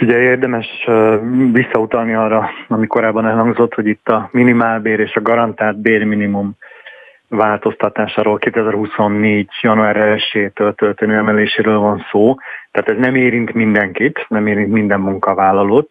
Ugye 0.00 0.18
érdemes 0.18 0.88
visszautalni 1.52 2.14
arra, 2.14 2.50
ami 2.68 2.86
korábban 2.86 3.26
elhangzott, 3.26 3.74
hogy 3.74 3.86
itt 3.86 4.08
a 4.08 4.28
minimálbér 4.32 5.00
és 5.00 5.14
a 5.14 5.22
garantált 5.22 5.80
bérminimum 5.80 6.56
változtatásáról 7.28 8.38
2024. 8.38 9.48
január 9.60 10.18
1-től 10.32 10.74
történő 10.74 11.16
emeléséről 11.16 11.78
van 11.78 12.06
szó. 12.10 12.36
Tehát 12.70 12.88
ez 12.88 12.96
nem 12.96 13.14
érint 13.14 13.52
mindenkit, 13.52 14.24
nem 14.28 14.46
érint 14.46 14.72
minden 14.72 15.00
munkavállalót. 15.00 15.90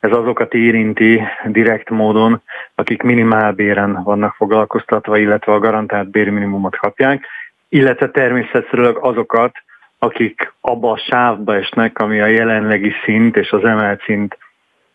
Ez 0.00 0.10
azokat 0.10 0.54
érinti 0.54 1.22
direkt 1.44 1.90
módon, 1.90 2.42
akik 2.74 3.02
minimálbéren 3.02 4.02
vannak 4.02 4.34
foglalkoztatva, 4.34 5.16
illetve 5.16 5.52
a 5.52 5.58
garantált 5.58 6.10
bérminimumot 6.10 6.76
kapják, 6.76 7.26
illetve 7.68 8.10
természetesen 8.10 8.96
azokat, 9.00 9.52
akik 10.02 10.52
abba 10.60 10.90
a 10.90 10.98
sávba 10.98 11.54
esnek, 11.54 11.98
ami 11.98 12.20
a 12.20 12.26
jelenlegi 12.26 12.92
szint 13.04 13.36
és 13.36 13.50
az 13.50 13.64
emelt 13.64 14.02
szint 14.02 14.38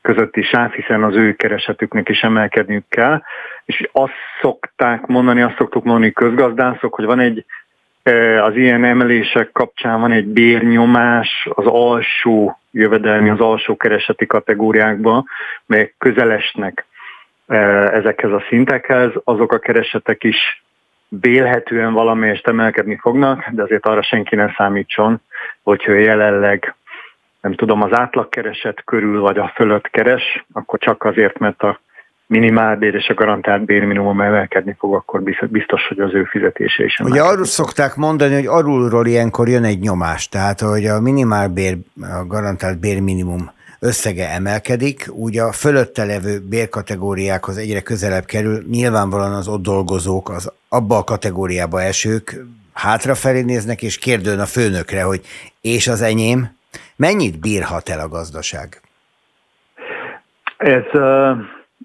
közötti 0.01 0.41
sáv, 0.41 0.71
hiszen 0.71 1.03
az 1.03 1.15
ő 1.15 1.33
keresetüknek 1.33 2.09
is 2.09 2.21
emelkedniük 2.21 2.85
kell. 2.89 3.21
És 3.65 3.89
azt 3.91 4.13
szokták 4.41 5.05
mondani, 5.05 5.41
azt 5.41 5.57
szoktuk 5.57 5.83
mondani 5.83 6.11
közgazdászok, 6.11 6.95
hogy 6.95 7.05
van 7.05 7.19
egy 7.19 7.45
az 8.41 8.55
ilyen 8.55 8.83
emelések 8.83 9.51
kapcsán 9.51 9.99
van 9.99 10.11
egy 10.11 10.25
bérnyomás 10.25 11.47
az 11.49 11.65
alsó 11.65 12.59
jövedelmi, 12.71 13.29
az 13.29 13.39
alsó 13.39 13.75
kereseti 13.75 14.25
kategóriákban, 14.25 15.25
melyek 15.65 15.95
közelesnek 15.97 16.85
ezekhez 17.91 18.31
a 18.31 18.43
szintekhez, 18.49 19.11
azok 19.23 19.51
a 19.51 19.59
keresetek 19.59 20.23
is 20.23 20.64
vélhetően 21.21 21.93
valamelyest 21.93 22.47
emelkedni 22.47 22.97
fognak, 23.01 23.49
de 23.49 23.63
azért 23.63 23.86
arra 23.86 24.04
senki 24.04 24.36
nem 24.36 24.54
számítson, 24.58 25.21
hogyha 25.63 25.91
jelenleg 25.91 26.75
nem 27.41 27.56
tudom, 27.56 27.82
az 27.82 27.99
átlagkereset 27.99 28.84
körül 28.84 29.21
vagy 29.21 29.38
a 29.38 29.51
fölött 29.56 29.88
keres, 29.88 30.45
akkor 30.54 30.80
csak 30.80 31.04
azért, 31.04 31.39
mert 31.39 31.62
a 31.62 31.80
minimálbér 32.28 32.95
és 32.95 33.08
a 33.08 33.13
garantált 33.13 33.65
bérminimum 33.65 34.21
emelkedni 34.21 34.75
fog, 34.80 34.93
akkor 34.93 35.21
biztos, 35.49 35.88
hogy 35.88 35.99
az 35.99 36.13
ő 36.13 36.23
fizetése 36.23 36.84
is 36.84 36.99
Ugye 36.99 37.21
arról 37.21 37.45
szokták 37.45 37.95
mondani, 37.95 38.34
hogy 38.34 38.45
arulról 38.45 39.06
ilyenkor 39.06 39.47
jön 39.47 39.63
egy 39.63 39.80
nyomás, 39.80 40.30
tehát 40.30 40.60
hogy 40.60 40.86
a 40.86 40.99
minimálbér, 41.01 41.78
a 42.01 42.25
garantált 42.28 42.80
bérminimum 42.80 43.54
összege 43.79 44.29
emelkedik, 44.29 45.07
úgy 45.11 45.38
a 45.38 45.51
fölötte 45.51 46.05
levő 46.05 46.39
bérkategóriákhoz 46.49 47.57
egyre 47.57 47.81
közelebb 47.81 48.25
kerül, 48.25 48.63
nyilvánvalóan 48.69 49.33
az 49.33 49.47
ott 49.47 49.61
dolgozók, 49.61 50.29
az 50.29 50.51
abba 50.69 50.97
a 50.97 51.03
kategóriába 51.03 51.81
esők 51.81 52.45
hátrafelé 52.73 53.41
néznek, 53.41 53.81
és 53.81 53.97
kérdőn 53.97 54.39
a 54.39 54.45
főnökre, 54.45 55.03
hogy 55.03 55.21
és 55.61 55.88
az 55.88 56.01
enyém, 56.01 56.49
mennyit 56.95 57.39
bírhat 57.39 57.89
el 57.89 57.99
a 57.99 58.07
gazdaság? 58.07 58.81
Ez 60.57 60.83
uh, 60.93 61.38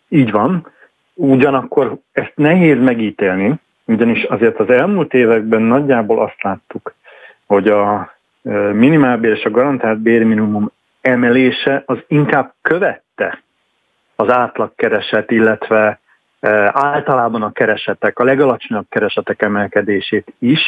így 0.09 0.31
van, 0.31 0.67
ugyanakkor 1.15 1.99
ezt 2.13 2.33
nehéz 2.35 2.79
megítélni, 2.79 3.55
ugyanis 3.85 4.23
azért 4.23 4.59
az 4.59 4.71
elmúlt 4.71 5.15
években 5.15 5.63
nagyjából 5.63 6.23
azt 6.23 6.43
láttuk, 6.43 6.95
hogy 7.47 7.69
a 7.69 8.15
minimálbér 8.73 9.33
és 9.33 9.45
a 9.45 9.51
garantált 9.51 9.99
bérminimum 9.99 10.71
emelése 11.01 11.83
az 11.87 11.99
inkább 12.07 12.53
követte 12.63 13.43
az 14.17 14.31
átlagkereset, 14.31 15.31
illetve 15.31 16.01
általában 16.71 17.43
a 17.43 17.53
keresetek, 17.53 18.19
a 18.19 18.25
legalacsonyabb 18.25 18.87
keresetek 18.89 19.43
emelkedését 19.43 20.33
is, 20.39 20.61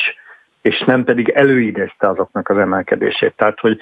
és 0.63 0.81
nem 0.87 1.05
pedig 1.05 1.29
előidézte 1.29 2.09
azoknak 2.09 2.49
az 2.49 2.59
emelkedését. 2.59 3.33
Tehát, 3.37 3.61
hogy 3.61 3.79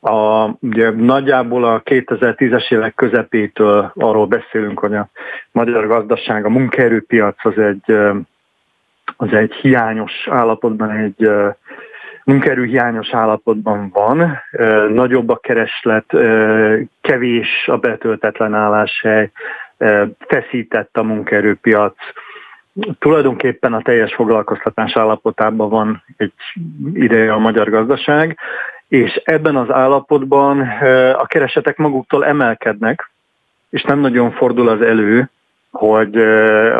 a, 0.00 0.50
ugye 0.60 0.90
nagyjából 0.90 1.64
a 1.64 1.82
2010-es 1.82 2.72
évek 2.72 2.94
közepétől 2.94 3.92
arról 3.94 4.26
beszélünk, 4.26 4.78
hogy 4.78 4.94
a 4.94 5.08
magyar 5.52 5.86
gazdaság, 5.86 6.44
a 6.44 6.48
munkaerőpiac 6.48 7.44
az 7.44 7.58
egy, 7.58 7.96
az 9.16 9.32
egy 9.32 9.52
hiányos 9.52 10.28
állapotban, 10.30 10.90
egy 10.90 11.30
munkaerőhiányos 12.26 13.08
állapotban 13.12 13.90
van, 13.92 14.38
nagyobb 14.92 15.28
a 15.28 15.36
kereslet, 15.36 16.06
kevés 17.00 17.68
a 17.68 17.76
betöltetlen 17.76 18.54
álláshely, 18.54 19.30
feszített 20.18 20.96
a 20.96 21.02
munkaerőpiac, 21.02 21.94
tulajdonképpen 22.98 23.72
a 23.72 23.82
teljes 23.82 24.14
foglalkoztatás 24.14 24.96
állapotában 24.96 25.68
van 25.68 26.04
egy 26.16 26.32
ideje 26.94 27.32
a 27.32 27.38
magyar 27.38 27.70
gazdaság, 27.70 28.38
és 28.88 29.20
ebben 29.24 29.56
az 29.56 29.70
állapotban 29.70 30.60
a 31.12 31.26
keresetek 31.26 31.76
maguktól 31.76 32.24
emelkednek, 32.24 33.10
és 33.70 33.82
nem 33.82 33.98
nagyon 33.98 34.32
fordul 34.32 34.68
az 34.68 34.80
elő, 34.80 35.30
hogy 35.70 36.16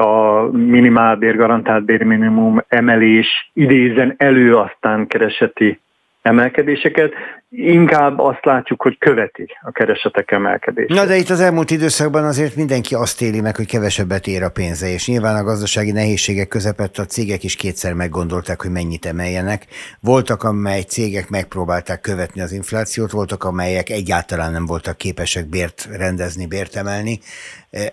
a 0.00 0.42
minimálbér, 0.52 1.36
garantált 1.36 1.84
bérminimum 1.84 2.64
emelés 2.68 3.50
idézen 3.52 4.14
elő 4.16 4.56
aztán 4.56 5.06
kereseti 5.06 5.80
emelkedéseket, 6.26 7.12
inkább 7.50 8.18
azt 8.18 8.44
látjuk, 8.44 8.82
hogy 8.82 8.98
követi 8.98 9.46
a 9.62 9.70
keresetek 9.70 10.30
emelkedését. 10.30 10.96
Na 10.96 11.06
de 11.06 11.16
itt 11.16 11.30
az 11.30 11.40
elmúlt 11.40 11.70
időszakban 11.70 12.24
azért 12.24 12.56
mindenki 12.56 12.94
azt 12.94 13.22
éli 13.22 13.40
meg, 13.40 13.56
hogy 13.56 13.66
kevesebbet 13.66 14.26
ér 14.26 14.42
a 14.42 14.48
pénze, 14.48 14.88
és 14.88 15.06
nyilván 15.06 15.36
a 15.36 15.42
gazdasági 15.42 15.92
nehézségek 15.92 16.48
közepett 16.48 16.98
a 16.98 17.04
cégek 17.04 17.44
is 17.44 17.56
kétszer 17.56 17.92
meggondolták, 17.92 18.62
hogy 18.62 18.70
mennyit 18.70 19.06
emeljenek. 19.06 19.66
Voltak, 20.00 20.42
amely 20.42 20.80
cégek 20.80 21.28
megpróbálták 21.28 22.00
követni 22.00 22.40
az 22.40 22.52
inflációt, 22.52 23.10
voltak, 23.10 23.44
amelyek 23.44 23.90
egyáltalán 23.90 24.52
nem 24.52 24.66
voltak 24.66 24.96
képesek 24.96 25.48
bért 25.48 25.88
rendezni, 25.96 26.46
bért 26.46 26.76
emelni. 26.76 27.18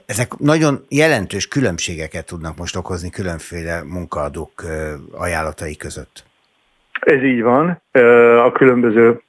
Ezek 0.06 0.38
nagyon 0.38 0.86
jelentős 0.90 1.48
különbségeket 1.48 2.26
tudnak 2.26 2.58
most 2.58 2.76
okozni 2.76 3.10
különféle 3.10 3.84
munkaadók 3.84 4.64
ajánlatai 5.12 5.76
között. 5.76 6.24
Ez 7.06 7.24
így 7.24 7.42
van. 7.42 7.82
A 8.38 8.52
különböző 8.52 9.22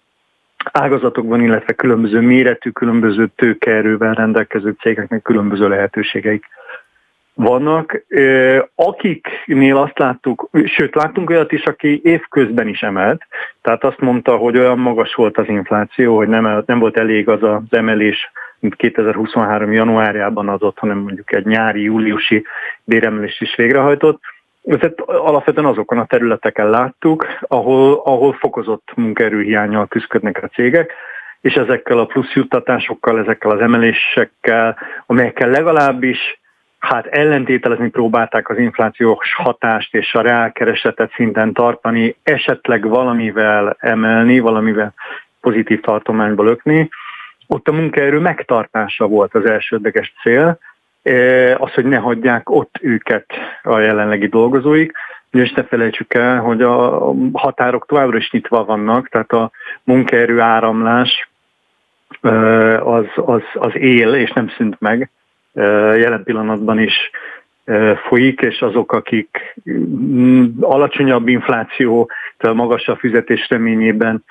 ágazatokban, 0.73 1.43
illetve 1.43 1.73
különböző 1.73 2.21
méretű, 2.21 2.71
különböző 2.71 3.27
tőkeerővel 3.37 4.15
rendelkező 4.15 4.75
cégeknek 4.81 5.23
különböző 5.23 5.69
lehetőségeik 5.69 6.45
vannak. 7.35 8.05
Akiknél 8.75 9.77
azt 9.77 9.99
láttuk, 9.99 10.49
sőt 10.65 10.95
láttunk 10.95 11.31
olyat 11.31 11.53
is, 11.53 11.65
aki 11.65 12.01
évközben 12.05 12.69
is 12.69 12.83
emelt, 12.83 13.23
tehát 13.63 13.85
azt 13.85 14.01
mondta, 14.01 14.37
hogy 14.37 14.59
olyan 14.59 14.79
magas 14.79 15.15
volt 15.15 15.39
az 15.39 15.49
infláció, 15.49 16.17
hogy 16.17 16.29
nem, 16.29 16.63
nem 16.67 16.79
volt 16.79 16.97
elég 16.97 17.29
az 17.29 17.43
az 17.43 17.63
emelés, 17.71 18.31
mint 18.59 18.77
2023. 18.77 19.73
januárjában 19.73 20.49
adott, 20.49 20.79
hanem 20.79 20.99
mondjuk 20.99 21.33
egy 21.35 21.47
nyári, 21.47 21.83
júliusi 21.83 22.45
béremelést 22.85 23.41
is 23.41 23.55
végrehajtott, 23.55 24.21
tehát 24.65 25.01
alapvetően 25.01 25.67
azokon 25.67 25.99
a 25.99 26.07
területeken 26.07 26.71
láttuk, 26.71 27.27
ahol, 27.41 28.01
ahol 28.05 28.33
fokozott 28.33 28.89
munkaerőhiányjal 28.97 29.89
küzdködnek 29.89 30.43
a 30.43 30.49
cégek, 30.49 30.93
és 31.41 31.55
ezekkel 31.55 31.99
a 31.99 32.05
plusz 32.05 32.33
juttatásokkal, 32.33 33.19
ezekkel 33.19 33.51
az 33.51 33.61
emelésekkel, 33.61 34.79
amelyekkel 35.07 35.49
legalábbis 35.49 36.41
hát 36.79 37.07
ellentételezni 37.07 37.89
próbálták 37.89 38.49
az 38.49 38.59
inflációs 38.59 39.35
hatást 39.35 39.95
és 39.95 40.15
a 40.15 40.21
reálkeresetet 40.21 41.13
szinten 41.15 41.53
tartani, 41.53 42.17
esetleg 42.23 42.89
valamivel 42.89 43.77
emelni, 43.79 44.39
valamivel 44.39 44.95
pozitív 45.41 45.81
tartományba 45.81 46.43
lökni. 46.43 46.89
Ott 47.47 47.69
a 47.69 47.73
munkaerő 47.73 48.19
megtartása 48.19 49.07
volt 49.07 49.35
az 49.35 49.45
elsődleges 49.45 50.15
cél, 50.23 50.59
az, 51.57 51.73
hogy 51.73 51.85
ne 51.85 51.97
hagyják 51.97 52.51
ott 52.51 52.79
őket 52.81 53.27
a 53.63 53.79
jelenlegi 53.79 54.27
dolgozóik, 54.27 54.93
és 55.31 55.53
ne 55.53 55.65
felejtsük 55.65 56.15
el, 56.15 56.41
hogy 56.41 56.63
a 56.63 57.13
határok 57.33 57.87
továbbra 57.87 58.17
is 58.17 58.31
nyitva 58.31 58.65
vannak, 58.65 59.09
tehát 59.09 59.33
a 59.33 59.51
munkaerő 59.85 60.41
áramlás 60.41 61.29
az, 62.81 63.07
az, 63.15 63.43
az 63.55 63.73
él, 63.75 64.15
és 64.15 64.33
nem 64.33 64.49
szűnt 64.49 64.81
meg. 64.81 65.11
Jelen 65.97 66.23
pillanatban 66.25 66.79
is 66.79 67.11
folyik, 68.09 68.41
és 68.41 68.61
azok, 68.61 68.93
akik 68.93 69.55
mm, 69.71 70.45
alacsonyabb 70.61 71.29
infláció, 71.29 72.11
magasabb 72.53 72.99
fizetés 72.99 73.49
reményében 73.49 74.25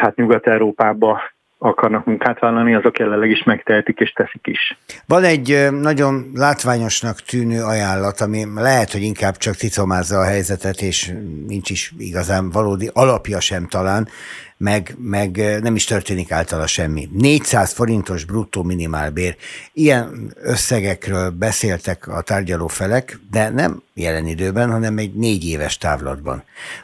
hát 0.00 0.16
Nyugat-Európába 0.16 1.20
akarnak 1.66 2.04
munkát 2.04 2.38
vállalni, 2.38 2.74
azok 2.74 2.98
jelenleg 2.98 3.30
is 3.30 3.42
megtehetik 3.42 3.98
és 3.98 4.12
teszik 4.12 4.46
is. 4.46 4.78
Van 5.06 5.24
egy 5.24 5.68
nagyon 5.80 6.30
látványosnak 6.34 7.20
tűnő 7.20 7.62
ajánlat, 7.62 8.20
ami 8.20 8.44
lehet, 8.54 8.92
hogy 8.92 9.02
inkább 9.02 9.36
csak 9.36 9.54
cicomázza 9.54 10.18
a 10.18 10.24
helyzetet, 10.24 10.80
és 10.80 11.12
nincs 11.46 11.70
is 11.70 11.92
igazán 11.98 12.50
valódi 12.50 12.90
alapja 12.92 13.40
sem 13.40 13.66
talán, 13.68 14.08
meg, 14.56 14.94
meg 14.98 15.60
nem 15.62 15.74
is 15.74 15.84
történik 15.84 16.32
általa 16.32 16.66
semmi. 16.66 17.08
400 17.12 17.72
forintos 17.72 18.24
bruttó 18.24 18.62
minimálbér. 18.62 19.36
Ilyen 19.72 20.32
összegekről 20.42 21.30
beszéltek 21.30 22.08
a 22.08 22.20
tárgyaló 22.20 22.66
felek, 22.66 23.18
de 23.30 23.50
nem 23.50 23.82
jelen 23.94 24.26
időben, 24.26 24.70
hanem 24.70 24.98
egy 24.98 25.14
négy 25.14 25.48
éves 25.48 25.78
távlatban. 25.78 26.42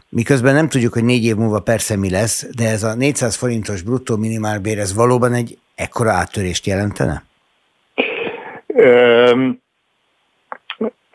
Miközben 0.09 0.55
nem 0.55 0.69
tudjuk, 0.69 0.93
hogy 0.93 1.05
négy 1.05 1.25
év 1.25 1.37
múlva 1.37 1.61
persze 1.61 1.97
mi 1.97 2.11
lesz, 2.11 2.47
de 2.57 2.69
ez 2.69 2.83
a 2.83 2.95
400 2.95 3.37
forintos 3.37 3.83
bruttó 3.83 4.17
minimálbér, 4.17 4.79
ez 4.79 4.95
valóban 4.95 5.33
egy 5.33 5.59
ekkora 5.75 6.11
áttörést 6.11 6.67
jelentene? 6.67 7.23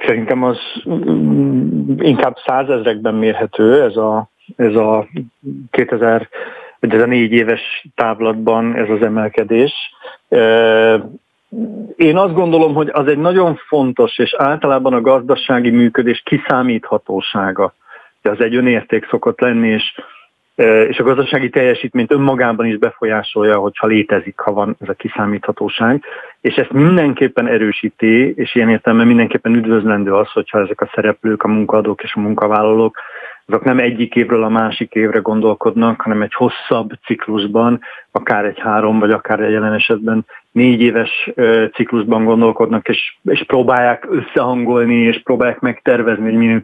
Szerintem 0.05 0.43
az 0.43 0.57
inkább 1.97 2.35
százezrekben 2.45 3.15
mérhető 3.15 3.83
ez 3.83 3.95
a 3.95 4.29
ez 4.55 4.75
a 4.75 5.07
2000, 5.71 6.29
vagy 6.79 6.93
ez 6.93 7.01
a 7.01 7.05
négy 7.05 7.31
éves 7.31 7.87
távlatban 7.95 8.75
ez 8.75 8.89
az 8.89 9.01
emelkedés. 9.01 9.73
Én 11.95 12.17
azt 12.17 12.33
gondolom, 12.33 12.73
hogy 12.73 12.89
az 12.91 13.07
egy 13.07 13.17
nagyon 13.17 13.59
fontos, 13.67 14.17
és 14.17 14.33
általában 14.37 14.93
a 14.93 15.01
gazdasági 15.01 15.69
működés 15.69 16.21
kiszámíthatósága. 16.25 17.73
Az 18.21 18.39
egy 18.39 18.55
önérték 18.55 19.07
szokott 19.09 19.39
lenni, 19.39 19.67
és 19.67 19.93
és 20.87 20.99
a 20.99 21.03
gazdasági 21.03 21.49
teljesítményt 21.49 22.11
önmagában 22.11 22.65
is 22.65 22.77
befolyásolja, 22.77 23.57
hogyha 23.57 23.87
létezik, 23.87 24.39
ha 24.39 24.53
van 24.53 24.75
ez 24.79 24.89
a 24.89 24.93
kiszámíthatóság, 24.93 26.03
és 26.41 26.55
ezt 26.55 26.71
mindenképpen 26.71 27.47
erősíti, 27.47 28.33
és 28.35 28.55
ilyen 28.55 28.69
értelemben 28.69 29.07
mindenképpen 29.07 29.55
üdvözlendő 29.55 30.13
az, 30.13 30.31
hogyha 30.31 30.59
ezek 30.59 30.81
a 30.81 30.89
szereplők, 30.93 31.43
a 31.43 31.47
munkaadók 31.47 32.03
és 32.03 32.13
a 32.15 32.19
munkavállalók 32.19 32.97
azok 33.47 33.63
nem 33.63 33.79
egyik 33.79 34.15
évről 34.15 34.43
a 34.43 34.49
másik 34.49 34.93
évre 34.93 35.19
gondolkodnak, 35.19 36.01
hanem 36.01 36.21
egy 36.21 36.33
hosszabb 36.33 36.91
ciklusban, 37.05 37.79
akár 38.11 38.45
egy 38.45 38.59
három, 38.59 38.99
vagy 38.99 39.11
akár 39.11 39.39
egy 39.39 39.51
jelen 39.51 39.73
esetben 39.73 40.25
négy 40.51 40.81
éves 40.81 41.29
ciklusban 41.73 42.23
gondolkodnak, 42.23 42.87
és, 42.87 43.15
és 43.23 43.43
próbálják 43.47 44.07
összehangolni, 44.09 44.95
és 44.95 45.21
próbálják 45.23 45.59
megtervezni, 45.59 46.23
hogy 46.23 46.33
milyen 46.33 46.63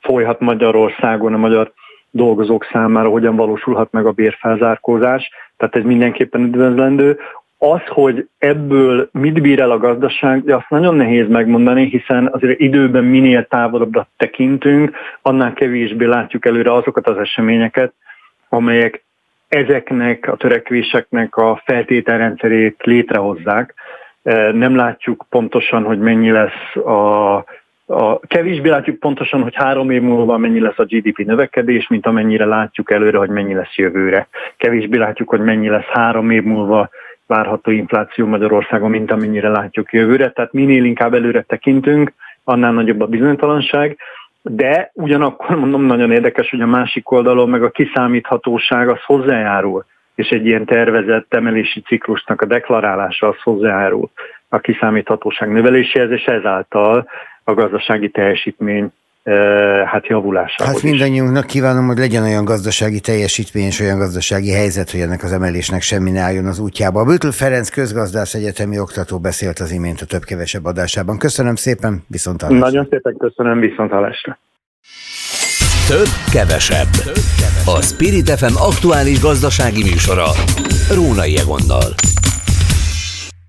folyhat 0.00 0.40
Magyarországon 0.40 1.34
a 1.34 1.38
magyar 1.38 1.72
dolgozók 2.10 2.66
számára, 2.72 3.08
hogyan 3.08 3.36
valósulhat 3.36 3.92
meg 3.92 4.06
a 4.06 4.12
bérfelzárkózás. 4.12 5.30
Tehát 5.56 5.76
ez 5.76 5.84
mindenképpen 5.84 6.42
üdvözlendő. 6.42 7.18
Az, 7.60 7.80
hogy 7.86 8.28
ebből 8.38 9.08
mit 9.12 9.42
bír 9.42 9.60
el 9.60 9.70
a 9.70 9.78
gazdaság, 9.78 10.44
de 10.44 10.54
azt 10.54 10.68
nagyon 10.68 10.94
nehéz 10.94 11.28
megmondani, 11.28 11.84
hiszen 11.84 12.28
azért 12.32 12.60
időben 12.60 13.04
minél 13.04 13.46
távolabbra 13.46 14.08
tekintünk, 14.16 14.96
annál 15.22 15.52
kevésbé 15.52 16.04
látjuk 16.04 16.46
előre 16.46 16.72
azokat 16.72 17.06
az 17.06 17.16
eseményeket, 17.16 17.92
amelyek 18.48 19.04
ezeknek 19.48 20.28
a 20.28 20.36
törekvéseknek 20.36 21.36
a 21.36 21.62
feltételrendszerét 21.64 22.76
létrehozzák. 22.82 23.74
Nem 24.52 24.76
látjuk 24.76 25.26
pontosan, 25.30 25.82
hogy 25.82 25.98
mennyi 25.98 26.30
lesz 26.30 26.76
a, 26.84 27.34
a, 27.86 28.20
kevésbé 28.26 28.68
látjuk 28.68 28.98
pontosan, 28.98 29.42
hogy 29.42 29.54
három 29.54 29.90
év 29.90 30.02
múlva 30.02 30.36
mennyi 30.36 30.60
lesz 30.60 30.78
a 30.78 30.84
GDP 30.84 31.18
növekedés, 31.18 31.88
mint 31.88 32.06
amennyire 32.06 32.44
látjuk 32.44 32.90
előre, 32.90 33.18
hogy 33.18 33.30
mennyi 33.30 33.54
lesz 33.54 33.76
jövőre. 33.76 34.28
Kevésbé 34.56 34.98
látjuk, 34.98 35.28
hogy 35.28 35.40
mennyi 35.40 35.68
lesz 35.68 35.88
három 35.92 36.30
év 36.30 36.42
múlva 36.42 36.90
várható 37.28 37.70
infláció 37.70 38.26
Magyarországon, 38.26 38.90
mint 38.90 39.10
amennyire 39.10 39.48
látjuk 39.48 39.92
jövőre. 39.92 40.30
Tehát 40.30 40.52
minél 40.52 40.84
inkább 40.84 41.14
előre 41.14 41.42
tekintünk, 41.42 42.12
annál 42.44 42.72
nagyobb 42.72 43.00
a 43.00 43.06
bizonytalanság, 43.06 43.98
de 44.42 44.90
ugyanakkor 44.94 45.56
mondom, 45.56 45.82
nagyon 45.82 46.12
érdekes, 46.12 46.50
hogy 46.50 46.60
a 46.60 46.66
másik 46.66 47.10
oldalon 47.10 47.48
meg 47.48 47.62
a 47.62 47.70
kiszámíthatóság 47.70 48.88
az 48.88 49.02
hozzájárul, 49.04 49.84
és 50.14 50.28
egy 50.28 50.46
ilyen 50.46 50.64
tervezett 50.64 51.34
emelési 51.34 51.80
ciklusnak 51.80 52.40
a 52.40 52.46
deklarálása 52.46 53.28
az 53.28 53.42
hozzájárul 53.42 54.10
a 54.48 54.58
kiszámíthatóság 54.58 55.52
növeléséhez, 55.52 56.10
és 56.10 56.24
ezáltal 56.24 57.08
a 57.44 57.54
gazdasági 57.54 58.08
teljesítmény 58.08 58.92
hát 59.84 60.06
javulásához 60.06 60.74
Hát 60.74 60.82
mindannyiunknak 60.82 61.46
kívánom, 61.46 61.86
hogy 61.86 61.98
legyen 61.98 62.22
olyan 62.22 62.44
gazdasági 62.44 63.00
teljesítmény 63.00 63.66
és 63.66 63.80
olyan 63.80 63.98
gazdasági 63.98 64.52
helyzet, 64.52 64.90
hogy 64.90 65.00
ennek 65.00 65.22
az 65.22 65.32
emelésnek 65.32 65.82
semmi 65.82 66.10
ne 66.10 66.20
álljon 66.20 66.46
az 66.46 66.58
útjába. 66.58 67.04
Bötl 67.04 67.28
Ferenc 67.28 67.68
közgazdász 67.68 68.34
egyetemi 68.34 68.78
oktató 68.78 69.18
beszélt 69.18 69.58
az 69.58 69.72
imént 69.72 70.00
a 70.00 70.06
több-kevesebb 70.06 70.64
adásában. 70.64 71.18
Köszönöm 71.18 71.54
szépen, 71.54 72.04
viszont 72.06 72.42
hallásra. 72.42 72.66
Nagyon 72.66 72.86
szépen 72.90 73.16
köszönöm, 73.16 73.60
viszont 73.60 73.90
hallásra. 73.90 74.38
Több 75.88 76.12
kevesebb. 76.32 76.92
A 77.66 77.82
Spirit 77.82 78.30
FM 78.30 78.56
aktuális 78.56 79.20
gazdasági 79.20 79.82
műsora. 79.82 80.26
Rónai 80.94 81.38
Egonnal. 81.38 81.88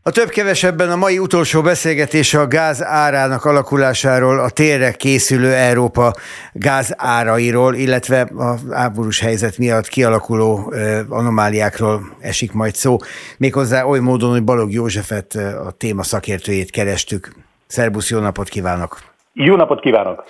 A 0.04 0.12
több-kevesebben 0.12 0.92
a 0.92 0.96
mai 0.96 1.20
utolsó 1.20 1.62
beszélgetés 1.62 2.34
a 2.34 2.48
gáz 2.48 2.84
árának 2.84 3.46
alakulásáról, 3.46 4.40
a 4.40 4.50
térre 4.50 4.92
készülő 4.92 5.54
Európa 5.54 6.14
gáz 6.54 6.94
árairól, 6.98 7.76
illetve 7.76 8.22
a 8.22 8.56
háborús 8.72 9.20
helyzet 9.20 9.58
miatt 9.58 9.88
kialakuló 9.88 10.74
anomáliákról 11.10 12.18
esik 12.20 12.52
majd 12.52 12.76
szó. 12.76 12.98
Méghozzá 13.38 13.84
oly 13.84 14.00
módon, 14.00 14.32
hogy 14.32 14.44
Balog 14.44 14.72
Józsefet, 14.72 15.36
a 15.66 15.72
téma 15.72 16.04
szakértőjét 16.04 16.72
kerestük. 16.72 17.32
Szerbusz, 17.68 18.10
jó 18.10 18.20
napot 18.20 18.50
kívánok! 18.50 19.00
Jó 19.34 19.56
napot 19.56 19.80
kívánok! 19.80 20.24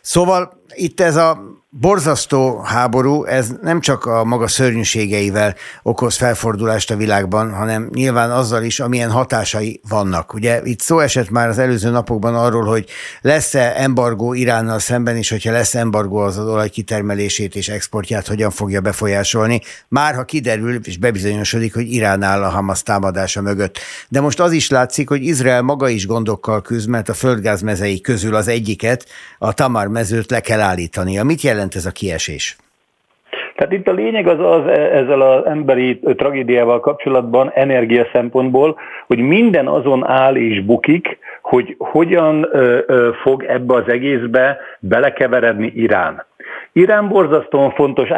Szóval 0.00 0.62
itt 0.74 1.00
ez 1.00 1.16
a 1.16 1.42
borzasztó 1.80 2.60
háború, 2.60 3.24
ez 3.24 3.48
nem 3.62 3.80
csak 3.80 4.04
a 4.04 4.24
maga 4.24 4.48
szörnyűségeivel 4.48 5.54
okoz 5.82 6.16
felfordulást 6.16 6.90
a 6.90 6.96
világban, 6.96 7.54
hanem 7.54 7.88
nyilván 7.92 8.30
azzal 8.30 8.62
is, 8.62 8.80
amilyen 8.80 9.10
hatásai 9.10 9.80
vannak. 9.88 10.34
Ugye 10.34 10.60
itt 10.64 10.80
szó 10.80 10.98
esett 10.98 11.30
már 11.30 11.48
az 11.48 11.58
előző 11.58 11.90
napokban 11.90 12.34
arról, 12.34 12.64
hogy 12.64 12.86
lesz-e 13.20 13.72
embargó 13.76 14.32
Iránnal 14.34 14.78
szemben, 14.78 15.16
és 15.16 15.30
hogyha 15.30 15.52
lesz 15.52 15.74
embargó 15.74 16.16
az 16.16 16.38
olaj 16.38 16.68
kitermelését 16.68 17.56
és 17.56 17.68
exportját, 17.68 18.26
hogyan 18.26 18.50
fogja 18.50 18.80
befolyásolni. 18.80 19.60
Már 19.88 20.14
ha 20.14 20.24
kiderül 20.24 20.80
és 20.84 20.98
bebizonyosodik, 20.98 21.74
hogy 21.74 21.92
Irán 21.92 22.22
áll 22.22 22.42
a 22.42 22.48
Hamas 22.48 22.82
támadása 22.82 23.40
mögött. 23.40 23.78
De 24.08 24.20
most 24.20 24.40
az 24.40 24.52
is 24.52 24.70
látszik, 24.70 25.08
hogy 25.08 25.22
Izrael 25.22 25.62
maga 25.62 25.88
is 25.88 26.06
gondokkal 26.06 26.62
küzd, 26.62 26.88
mert 26.88 27.08
a 27.08 27.14
földgázmezei 27.14 28.00
közül 28.00 28.34
az 28.34 28.48
egyiket, 28.48 29.06
a 29.38 29.52
Tamar 29.52 29.88
mezőt 29.88 30.30
le 30.30 30.40
kell 30.40 30.60
állítani. 30.60 31.22
Mit 31.22 31.40
jelent 31.42 31.60
jelent 31.62 31.74
ez 31.74 31.86
a 31.86 31.90
kiesés? 31.90 32.56
Tehát 33.56 33.72
itt 33.72 33.88
a 33.88 33.92
lényeg 33.92 34.26
az 34.26 34.38
az 34.38 34.66
ezzel 34.68 35.20
az 35.20 35.46
emberi 35.46 36.00
tragédiával 36.16 36.80
kapcsolatban, 36.80 37.50
energia 37.54 38.06
szempontból, 38.12 38.78
hogy 39.06 39.18
minden 39.18 39.66
azon 39.68 40.06
áll 40.06 40.36
és 40.36 40.62
bukik, 40.64 41.18
hogy 41.42 41.74
hogyan 41.78 42.48
ö, 42.52 42.78
ö, 42.86 43.10
fog 43.22 43.42
ebbe 43.42 43.74
az 43.74 43.88
egészbe 43.88 44.58
belekeveredni 44.80 45.72
Irán. 45.74 46.26
Irán 46.72 47.08
borzasztóan 47.08 47.70
fontos 47.70 48.08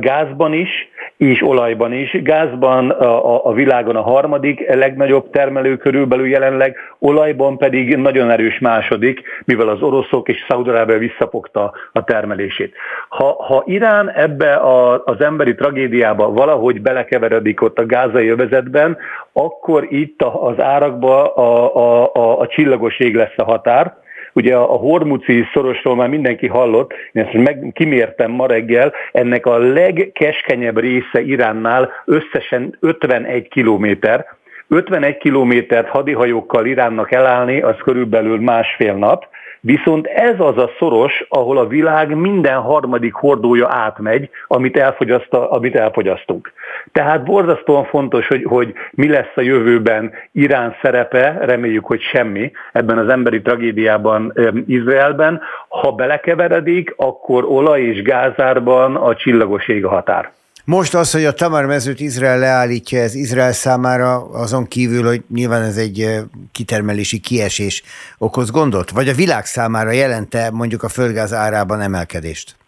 gázban 0.00 0.52
is, 0.52 0.88
és 1.16 1.42
olajban 1.42 1.92
is. 1.92 2.22
Gázban 2.22 2.90
a, 2.90 3.46
a 3.46 3.52
világon 3.52 3.96
a 3.96 4.00
harmadik 4.02 4.74
legnagyobb 4.74 5.30
termelő 5.30 5.76
körülbelül 5.76 6.28
jelenleg, 6.28 6.76
olajban 6.98 7.58
pedig 7.58 7.96
nagyon 7.96 8.30
erős 8.30 8.58
második, 8.58 9.22
mivel 9.44 9.68
az 9.68 9.82
oroszok 9.82 10.28
és 10.28 10.44
Szaudarábia 10.48 10.98
visszapogta 10.98 11.72
a 11.92 12.04
termelését. 12.04 12.74
Ha, 13.08 13.44
ha 13.44 13.62
Irán 13.66 14.10
ebbe 14.10 14.54
a, 14.54 15.02
az 15.04 15.20
emberi 15.20 15.54
tragédiába 15.54 16.32
valahogy 16.32 16.80
belekeveredik 16.80 17.62
ott 17.62 17.78
a 17.78 17.86
gázai 17.86 18.28
övezetben, 18.28 18.96
akkor 19.32 19.86
itt 19.88 20.22
az 20.22 20.60
árakba 20.60 21.34
a, 21.34 21.76
a, 21.76 22.10
a, 22.14 22.40
a 22.40 22.46
csillagos 22.46 22.98
ég 22.98 23.14
lesz 23.14 23.34
a 23.36 23.44
határ, 23.44 23.99
Ugye 24.32 24.56
a 24.56 24.64
Hormuci 24.64 25.44
szorosról 25.52 25.96
már 25.96 26.08
mindenki 26.08 26.46
hallott, 26.46 26.92
én 27.12 27.22
ezt 27.22 27.32
meg 27.32 27.70
kimértem 27.74 28.30
ma 28.30 28.46
reggel, 28.46 28.92
ennek 29.12 29.46
a 29.46 29.58
legkeskenyebb 29.58 30.78
része 30.78 31.20
Iránnál 31.20 31.90
összesen 32.04 32.76
51 32.80 33.48
kilométer, 33.48 34.26
51 34.68 35.16
kilométert 35.16 35.88
hadihajókkal 35.88 36.66
Iránnak 36.66 37.12
elállni, 37.12 37.60
az 37.60 37.76
körülbelül 37.84 38.40
másfél 38.40 38.94
nap, 38.94 39.26
Viszont 39.62 40.06
ez 40.06 40.34
az 40.38 40.56
a 40.56 40.70
szoros, 40.78 41.24
ahol 41.28 41.58
a 41.58 41.66
világ 41.66 42.14
minden 42.14 42.60
harmadik 42.60 43.12
hordója 43.12 43.68
átmegy, 43.70 44.30
amit, 44.46 44.76
elfogyaszt, 44.76 45.32
amit 45.32 45.76
elfogyasztunk. 45.76 46.52
Tehát 46.92 47.24
borzasztóan 47.24 47.84
fontos, 47.84 48.26
hogy, 48.26 48.44
hogy 48.44 48.72
mi 48.90 49.08
lesz 49.08 49.32
a 49.34 49.40
jövőben 49.40 50.12
Irán 50.32 50.76
szerepe, 50.82 51.38
reméljük, 51.40 51.84
hogy 51.84 52.00
semmi 52.00 52.52
ebben 52.72 52.98
az 52.98 53.08
emberi 53.08 53.42
tragédiában 53.42 54.32
Izraelben. 54.66 55.40
Ha 55.68 55.92
belekeveredik, 55.92 56.94
akkor 56.96 57.44
olaj 57.44 57.82
és 57.82 58.02
gázárban 58.02 58.96
a 58.96 59.14
csillagos 59.14 59.68
ég 59.68 59.84
a 59.84 59.88
határ. 59.88 60.30
Most 60.64 60.94
az, 60.94 61.12
hogy 61.12 61.24
a 61.24 61.32
Tamar 61.32 61.66
mezőt 61.66 62.00
Izrael 62.00 62.38
leállítja, 62.38 63.00
ez 63.00 63.14
Izrael 63.14 63.52
számára 63.52 64.30
azon 64.30 64.68
kívül, 64.68 65.06
hogy 65.06 65.22
nyilván 65.34 65.62
ez 65.62 65.76
egy 65.76 66.20
kitermelési 66.52 67.18
kiesés 67.18 67.82
okoz 68.18 68.50
gondot? 68.50 68.90
Vagy 68.90 69.08
a 69.08 69.14
világ 69.14 69.44
számára 69.44 69.90
jelente 69.90 70.50
mondjuk 70.52 70.82
a 70.82 70.88
földgáz 70.88 71.32
árában 71.32 71.80
emelkedést? 71.80 72.59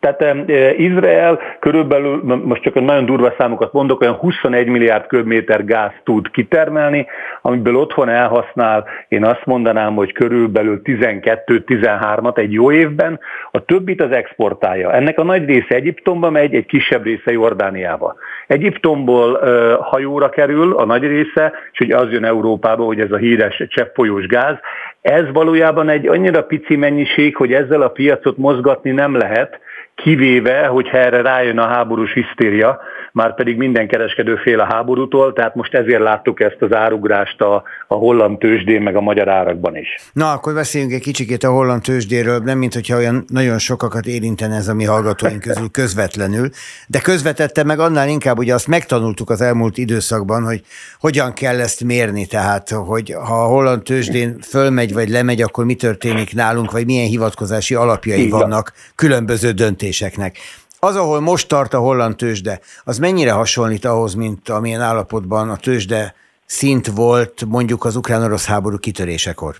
Tehát 0.00 0.48
Izrael 0.76 1.40
körülbelül, 1.58 2.22
most 2.44 2.62
csak 2.62 2.74
nagyon 2.74 3.06
durva 3.06 3.34
számokat 3.38 3.72
mondok, 3.72 4.00
olyan 4.00 4.14
21 4.14 4.66
milliárd 4.66 5.06
köbméter 5.06 5.64
gáz 5.64 5.90
tud 6.04 6.30
kitermelni, 6.30 7.06
amiből 7.42 7.76
otthon 7.76 8.08
elhasznál, 8.08 8.86
én 9.08 9.24
azt 9.24 9.44
mondanám, 9.44 9.94
hogy 9.94 10.12
körülbelül 10.12 10.80
12-13-at 10.84 12.38
egy 12.38 12.52
jó 12.52 12.72
évben, 12.72 13.20
a 13.50 13.64
többit 13.64 14.02
az 14.02 14.10
exportálja. 14.10 14.92
Ennek 14.92 15.18
a 15.18 15.24
nagy 15.24 15.44
része 15.44 15.74
Egyiptomba 15.74 16.30
megy, 16.30 16.54
egy 16.54 16.66
kisebb 16.66 17.04
része 17.04 17.32
Jordániába. 17.32 18.16
Egyiptomból 18.46 19.40
hajóra 19.80 20.28
kerül 20.28 20.76
a 20.76 20.84
nagy 20.84 21.02
része, 21.02 21.52
és 21.72 21.78
hogy 21.78 21.90
az 21.90 22.10
jön 22.10 22.24
Európába, 22.24 22.84
hogy 22.84 23.00
ez 23.00 23.12
a 23.12 23.16
híres 23.16 23.62
cseppfolyós 23.68 24.26
gáz. 24.26 24.56
Ez 25.00 25.24
valójában 25.32 25.88
egy 25.88 26.06
annyira 26.06 26.42
pici 26.42 26.76
mennyiség, 26.76 27.36
hogy 27.36 27.52
ezzel 27.52 27.82
a 27.82 27.88
piacot 27.88 28.36
mozgatni 28.36 28.90
nem 28.90 29.16
lehet, 29.16 29.60
kivéve, 30.02 30.66
hogyha 30.66 30.96
erre 30.96 31.20
rájön 31.22 31.58
a 31.58 31.66
háborús 31.66 32.12
hisztéria, 32.12 32.80
már 33.18 33.34
pedig 33.34 33.56
minden 33.56 33.88
kereskedő 33.88 34.36
fél 34.36 34.60
a 34.60 34.64
háborútól, 34.64 35.32
tehát 35.32 35.54
most 35.54 35.74
ezért 35.74 36.02
láttuk 36.02 36.40
ezt 36.40 36.56
az 36.60 36.72
árugrást 36.72 37.40
a, 37.40 37.62
a 37.86 37.94
holland 37.94 38.38
tőzsdén, 38.38 38.82
meg 38.82 38.96
a 38.96 39.00
magyar 39.00 39.28
árakban 39.28 39.76
is. 39.76 39.88
Na, 40.12 40.32
akkor 40.32 40.54
beszéljünk 40.54 40.92
egy 40.92 41.00
kicsikét 41.00 41.42
a 41.42 41.50
holland 41.50 41.82
tőzsdéről, 41.82 42.38
nem 42.38 42.58
mint 42.58 42.74
hogyha 42.74 42.96
olyan 42.96 43.24
nagyon 43.28 43.58
sokakat 43.58 44.06
érintene 44.06 44.56
ez 44.56 44.68
a 44.68 44.74
mi 44.74 44.84
hallgatóink 44.84 45.40
közül 45.40 45.70
közvetlenül, 45.70 46.48
de 46.86 46.98
közvetette 46.98 47.64
meg 47.64 47.78
annál 47.78 48.08
inkább, 48.08 48.38
ugye 48.38 48.54
azt 48.54 48.66
megtanultuk 48.66 49.30
az 49.30 49.40
elmúlt 49.40 49.78
időszakban, 49.78 50.44
hogy 50.44 50.60
hogyan 51.00 51.32
kell 51.32 51.60
ezt 51.60 51.84
mérni, 51.84 52.26
tehát 52.26 52.68
hogy 52.70 53.16
ha 53.26 53.34
a 53.42 53.46
holland 53.46 53.82
tőzsdén 53.82 54.38
fölmegy 54.40 54.92
vagy 54.92 55.08
lemegy, 55.08 55.42
akkor 55.42 55.64
mi 55.64 55.74
történik 55.74 56.34
nálunk, 56.34 56.70
vagy 56.70 56.86
milyen 56.86 57.08
hivatkozási 57.08 57.74
alapjai 57.74 58.18
Igen. 58.18 58.38
vannak 58.38 58.72
különböző 58.94 59.50
döntéseknek. 59.50 60.36
Az, 60.80 60.96
ahol 60.96 61.20
most 61.20 61.48
tart 61.48 61.74
a 61.74 61.78
holland 61.78 62.16
tőzsde, 62.16 62.60
az 62.84 62.98
mennyire 62.98 63.32
hasonlít 63.32 63.84
ahhoz, 63.84 64.14
mint 64.14 64.48
amilyen 64.48 64.80
állapotban 64.80 65.50
a 65.50 65.56
tőzsde 65.56 66.14
szint 66.46 66.86
volt 66.86 67.44
mondjuk 67.44 67.84
az 67.84 67.96
ukrán-orosz 67.96 68.44
háború 68.44 68.78
kitörésekor? 68.78 69.56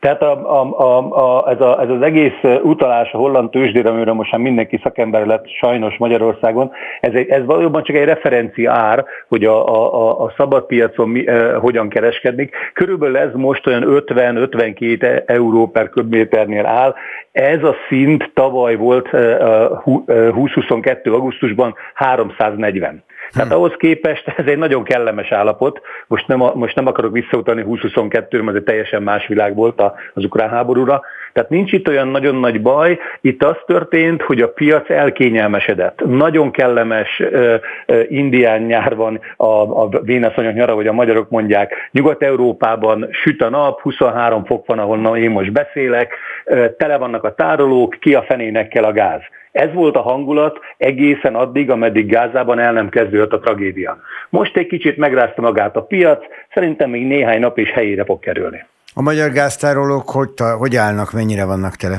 Tehát 0.00 0.22
a, 0.22 0.60
a, 0.60 0.80
a, 0.80 0.98
a, 0.98 1.50
ez, 1.50 1.60
a, 1.60 1.80
ez 1.82 1.88
az 1.88 2.02
egész 2.02 2.42
utalás 2.62 3.12
a 3.12 3.16
holland 3.16 3.50
tőzsdére, 3.50 3.88
amiről 3.88 4.14
most 4.14 4.32
már 4.32 4.40
mindenki 4.40 4.80
szakember 4.82 5.26
lett 5.26 5.48
sajnos 5.48 5.96
Magyarországon, 5.96 6.70
ez, 7.00 7.12
egy, 7.14 7.28
ez 7.28 7.44
valójában 7.44 7.82
csak 7.82 7.96
egy 7.96 8.04
referencia 8.04 8.72
ár, 8.72 9.04
hogy 9.28 9.44
a, 9.44 9.68
a, 9.68 10.24
a 10.24 10.32
szabad 10.36 10.66
piacon 10.66 11.08
mi, 11.08 11.28
eh, 11.28 11.54
hogyan 11.60 11.88
kereskednik. 11.88 12.54
Körülbelül 12.72 13.16
ez 13.16 13.30
most 13.34 13.66
olyan 13.66 13.84
50-52 13.86 15.22
euró 15.26 15.70
per 15.70 15.88
köbméternél 15.88 16.66
áll. 16.66 16.94
Ez 17.32 17.62
a 17.62 17.74
szint 17.88 18.30
tavaly 18.34 18.76
volt 18.76 19.14
eh, 19.14 19.38
2022. 19.84 21.10
Eh, 21.10 21.16
augusztusban 21.16 21.74
340. 21.94 23.02
Tehát 23.32 23.48
hm. 23.48 23.54
ahhoz 23.54 23.74
képest 23.76 24.28
ez 24.36 24.46
egy 24.46 24.58
nagyon 24.58 24.84
kellemes 24.84 25.32
állapot. 25.32 25.80
Most 26.06 26.26
nem, 26.26 26.40
a, 26.40 26.54
most 26.54 26.74
nem 26.74 26.86
akarok 26.86 27.12
visszautalni 27.12 27.62
2022 27.62 28.38
mert 28.38 28.50
ez 28.50 28.56
egy 28.56 28.62
teljesen 28.62 29.02
más 29.02 29.26
világ 29.26 29.54
volt 29.54 29.82
az 30.14 30.24
ukrán 30.24 30.48
háborúra. 30.48 31.02
Tehát 31.32 31.50
nincs 31.50 31.72
itt 31.72 31.88
olyan 31.88 32.08
nagyon 32.08 32.34
nagy 32.34 32.62
baj. 32.62 32.98
Itt 33.20 33.42
az 33.42 33.56
történt, 33.66 34.22
hogy 34.22 34.40
a 34.40 34.48
piac 34.48 34.90
elkényelmesedett. 34.90 36.02
Nagyon 36.06 36.50
kellemes 36.50 37.18
uh, 37.20 37.54
uh, 37.86 38.00
indián 38.08 38.62
nyár 38.62 38.96
van 38.96 39.20
a, 39.36 39.46
a 39.82 39.88
vénaszonyok 40.02 40.54
nyara, 40.54 40.74
vagy 40.74 40.86
a 40.86 40.92
magyarok 40.92 41.30
mondják. 41.30 41.88
Nyugat-Európában 41.92 43.08
süt 43.10 43.42
a 43.42 43.48
nap, 43.48 43.80
23 43.80 44.44
fok 44.44 44.66
van, 44.66 44.78
ahol 44.78 45.16
én 45.16 45.30
most 45.30 45.52
beszélek, 45.52 46.14
uh, 46.46 46.76
tele 46.76 46.96
vannak 46.96 47.24
a 47.24 47.34
tárolók, 47.34 47.96
ki 48.00 48.14
a 48.14 48.22
fenének 48.22 48.68
kell 48.68 48.84
a 48.84 48.92
gáz. 48.92 49.20
Ez 49.52 49.72
volt 49.72 49.96
a 49.96 50.02
hangulat 50.02 50.58
egészen 50.76 51.34
addig, 51.34 51.70
ameddig 51.70 52.06
Gázában 52.06 52.58
el 52.58 52.72
nem 52.72 52.88
kezdődött 52.88 53.32
a 53.32 53.38
tragédia. 53.38 53.98
Most 54.28 54.56
egy 54.56 54.66
kicsit 54.66 54.96
megrázta 54.96 55.42
magát 55.42 55.76
a 55.76 55.82
piac, 55.82 56.24
szerintem 56.54 56.90
még 56.90 57.06
néhány 57.06 57.40
nap 57.40 57.58
is 57.58 57.70
helyére 57.70 58.04
fog 58.04 58.20
kerülni. 58.20 58.64
A 58.98 59.02
magyar 59.02 59.30
gáztárolók 59.30 60.10
hogy, 60.10 60.30
hogy 60.58 60.76
állnak, 60.76 61.12
mennyire 61.12 61.44
vannak 61.44 61.74
tele? 61.74 61.96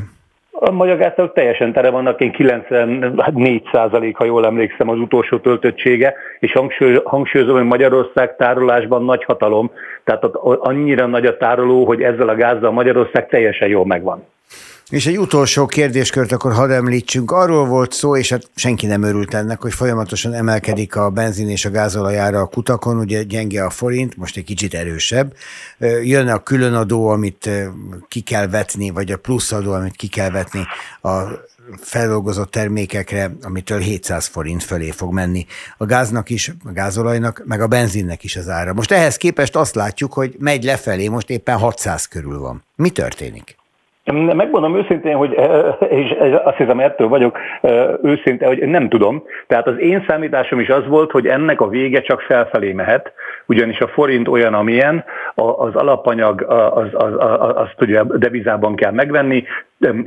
A 0.51 0.71
magyar 0.71 0.97
gáztárolók 0.97 1.35
teljesen 1.35 1.73
tele 1.73 1.89
vannak, 1.89 2.21
én 2.21 2.31
94 2.31 3.63
százalék, 3.71 4.15
ha 4.15 4.25
jól 4.25 4.45
emlékszem, 4.45 4.89
az 4.89 4.99
utolsó 4.99 5.37
töltöttsége, 5.37 6.13
és 6.39 6.51
hangsúlyozom, 7.03 7.55
hogy 7.55 7.65
Magyarország 7.65 8.35
tárolásban 8.35 9.03
nagy 9.03 9.23
hatalom, 9.23 9.71
tehát 10.03 10.23
annyira 10.43 11.05
nagy 11.05 11.25
a 11.25 11.37
tároló, 11.37 11.85
hogy 11.85 12.01
ezzel 12.01 12.29
a 12.29 12.35
gázzal 12.35 12.71
Magyarország 12.71 13.27
teljesen 13.27 13.67
jól 13.67 13.85
megvan. 13.85 14.25
És 14.89 15.05
egy 15.05 15.17
utolsó 15.19 15.65
kérdéskört 15.65 16.31
akkor 16.31 16.53
hadd 16.53 16.71
említsünk. 16.71 17.31
Arról 17.31 17.67
volt 17.67 17.93
szó, 17.93 18.17
és 18.17 18.29
hát 18.29 18.49
senki 18.55 18.85
nem 18.85 19.03
örült 19.03 19.33
ennek, 19.33 19.61
hogy 19.61 19.73
folyamatosan 19.73 20.33
emelkedik 20.33 20.95
a 20.95 21.09
benzin 21.09 21.49
és 21.49 21.65
a 21.65 21.69
gázolajára 21.69 22.39
a 22.39 22.45
kutakon, 22.45 22.97
ugye 22.97 23.23
gyenge 23.23 23.63
a 23.63 23.69
forint, 23.69 24.17
most 24.17 24.37
egy 24.37 24.43
kicsit 24.43 24.73
erősebb. 24.73 25.33
Jön 26.03 26.27
a 26.27 26.43
különadó, 26.43 27.07
amit 27.07 27.49
ki 28.07 28.19
kell 28.21 28.47
vetni, 28.47 28.89
vagy 28.89 29.11
a 29.11 29.17
pluszadó, 29.17 29.71
amit 29.71 29.95
ki 29.95 30.07
kell 30.07 30.29
vetni 30.29 30.67
a 31.01 31.21
feldolgozott 31.81 32.51
termékekre, 32.51 33.31
amitől 33.41 33.79
700 33.79 34.25
forint 34.25 34.63
fölé 34.63 34.89
fog 34.89 35.13
menni. 35.13 35.45
A 35.77 35.85
gáznak 35.85 36.29
is, 36.29 36.53
a 36.63 36.71
gázolajnak, 36.71 37.43
meg 37.45 37.61
a 37.61 37.67
benzinnek 37.67 38.23
is 38.23 38.35
az 38.35 38.47
ára. 38.47 38.73
Most 38.73 38.91
ehhez 38.91 39.17
képest 39.17 39.55
azt 39.55 39.75
látjuk, 39.75 40.13
hogy 40.13 40.35
megy 40.39 40.63
lefelé, 40.63 41.07
most 41.07 41.29
éppen 41.29 41.57
600 41.57 42.05
körül 42.05 42.39
van. 42.39 42.63
Mi 42.75 42.89
történik? 42.89 43.58
Megmondom 44.13 44.77
őszintén, 44.77 45.15
hogy, 45.15 45.39
és 45.89 46.15
azt 46.43 46.57
hiszem 46.57 46.79
ettől 46.79 47.07
vagyok 47.07 47.37
őszinte, 48.03 48.45
hogy 48.47 48.67
nem 48.67 48.89
tudom. 48.89 49.23
Tehát 49.47 49.67
az 49.67 49.79
én 49.79 50.05
számításom 50.07 50.59
is 50.59 50.69
az 50.69 50.87
volt, 50.87 51.11
hogy 51.11 51.27
ennek 51.27 51.61
a 51.61 51.67
vége 51.67 52.01
csak 52.01 52.21
felfelé 52.21 52.71
mehet, 52.71 53.13
ugyanis 53.45 53.79
a 53.79 53.87
forint 53.87 54.27
olyan, 54.27 54.53
amilyen, 54.53 55.05
az 55.39 55.75
alapanyag 55.75 56.41
az, 56.41 56.87
az, 56.93 57.13
az, 57.17 57.51
azt 57.55 57.81
ugye 57.81 58.03
devizában 58.03 58.75
kell 58.75 58.91
megvenni, 58.91 59.43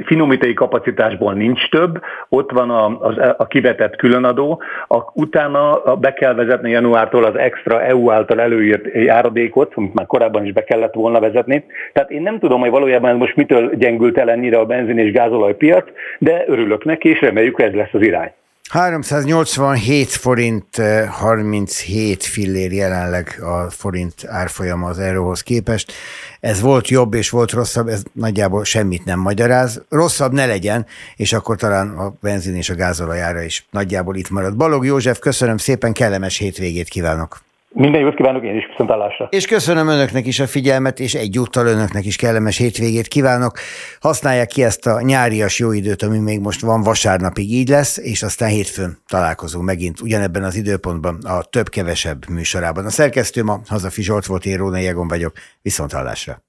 finomítai 0.04 0.54
kapacitásból 0.54 1.32
nincs 1.32 1.68
több, 1.68 2.00
ott 2.28 2.50
van 2.50 2.70
a, 2.70 2.86
a, 2.86 3.34
a 3.38 3.46
kivetett 3.46 3.96
különadó, 3.96 4.62
a, 4.88 4.98
utána 5.14 5.80
be 5.96 6.12
kell 6.12 6.34
vezetni 6.34 6.70
januártól 6.70 7.24
az 7.24 7.36
extra 7.36 7.82
EU 7.82 8.10
által 8.10 8.40
előírt 8.40 8.94
járadékot, 8.94 9.72
amit 9.74 9.94
már 9.94 10.06
korábban 10.06 10.44
is 10.44 10.52
be 10.52 10.64
kellett 10.64 10.94
volna 10.94 11.20
vezetni. 11.20 11.64
Tehát 11.92 12.10
én 12.10 12.22
nem 12.22 12.38
tudom, 12.38 12.60
hogy 12.60 12.70
valójában 12.70 13.10
ez 13.10 13.16
most 13.16 13.36
mitől 13.36 13.74
gyengült 13.74 14.18
el 14.18 14.30
ennyire 14.30 14.58
a 14.58 14.66
benzin 14.66 14.98
és 14.98 15.12
gázolajpiac, 15.12 15.84
de 16.18 16.44
örülök 16.46 16.84
neki, 16.84 17.08
és 17.08 17.20
reméljük, 17.20 17.60
ez 17.60 17.72
lesz 17.72 17.92
az 17.94 18.02
irány. 18.02 18.32
387 18.72 20.08
forint 20.08 20.76
37 21.08 22.22
eh, 22.22 22.28
fillér 22.28 22.72
jelenleg 22.72 23.38
a 23.42 23.70
forint 23.70 24.24
árfolyama 24.26 24.88
az 24.88 24.98
euróhoz 24.98 25.40
képest. 25.40 25.92
Ez 26.40 26.60
volt 26.60 26.88
jobb 26.88 27.14
és 27.14 27.30
volt 27.30 27.50
rosszabb, 27.50 27.88
ez 27.88 28.02
nagyjából 28.12 28.64
semmit 28.64 29.04
nem 29.04 29.18
magyaráz. 29.18 29.82
Rosszabb 29.88 30.32
ne 30.32 30.46
legyen, 30.46 30.86
és 31.16 31.32
akkor 31.32 31.56
talán 31.56 31.88
a 31.88 32.12
benzin 32.20 32.54
és 32.54 32.70
a 32.70 32.74
gázolajára 32.74 33.42
is 33.42 33.66
nagyjából 33.70 34.16
itt 34.16 34.30
marad. 34.30 34.56
Balog 34.56 34.84
József, 34.84 35.18
köszönöm 35.18 35.56
szépen, 35.56 35.92
kellemes 35.92 36.36
hétvégét 36.36 36.88
kívánok! 36.88 37.51
Minden 37.74 38.00
jót 38.00 38.14
kívánok 38.14 38.44
én 38.44 38.56
is, 38.56 38.66
viszontlátásra. 38.66 39.28
És 39.30 39.46
köszönöm 39.46 39.88
önöknek 39.88 40.26
is 40.26 40.40
a 40.40 40.46
figyelmet, 40.46 41.00
és 41.00 41.14
egyúttal 41.14 41.66
önöknek 41.66 42.04
is 42.04 42.16
kellemes 42.16 42.56
hétvégét 42.56 43.08
kívánok. 43.08 43.58
Használják 44.00 44.46
ki 44.46 44.64
ezt 44.64 44.86
a 44.86 45.00
nyárias 45.00 45.58
jó 45.58 45.72
időt, 45.72 46.02
ami 46.02 46.18
még 46.18 46.40
most 46.40 46.60
van, 46.60 46.82
vasárnapig 46.82 47.52
így 47.52 47.68
lesz, 47.68 47.98
és 47.98 48.22
aztán 48.22 48.48
hétfőn 48.48 48.98
találkozunk 49.06 49.64
megint 49.64 50.00
ugyanebben 50.00 50.42
az 50.42 50.56
időpontban 50.56 51.18
a 51.24 51.42
több-kevesebb 51.42 52.28
műsorában. 52.28 52.84
A 52.84 52.90
szerkesztőm 52.90 53.48
a 53.48 53.60
Hazafi 53.68 54.02
Zsolt 54.02 54.26
volt, 54.26 54.46
én 54.46 54.56
Róna 54.56 54.78
Jegon 54.78 55.08
vagyok, 55.08 55.32
viszontlátásra. 55.62 56.42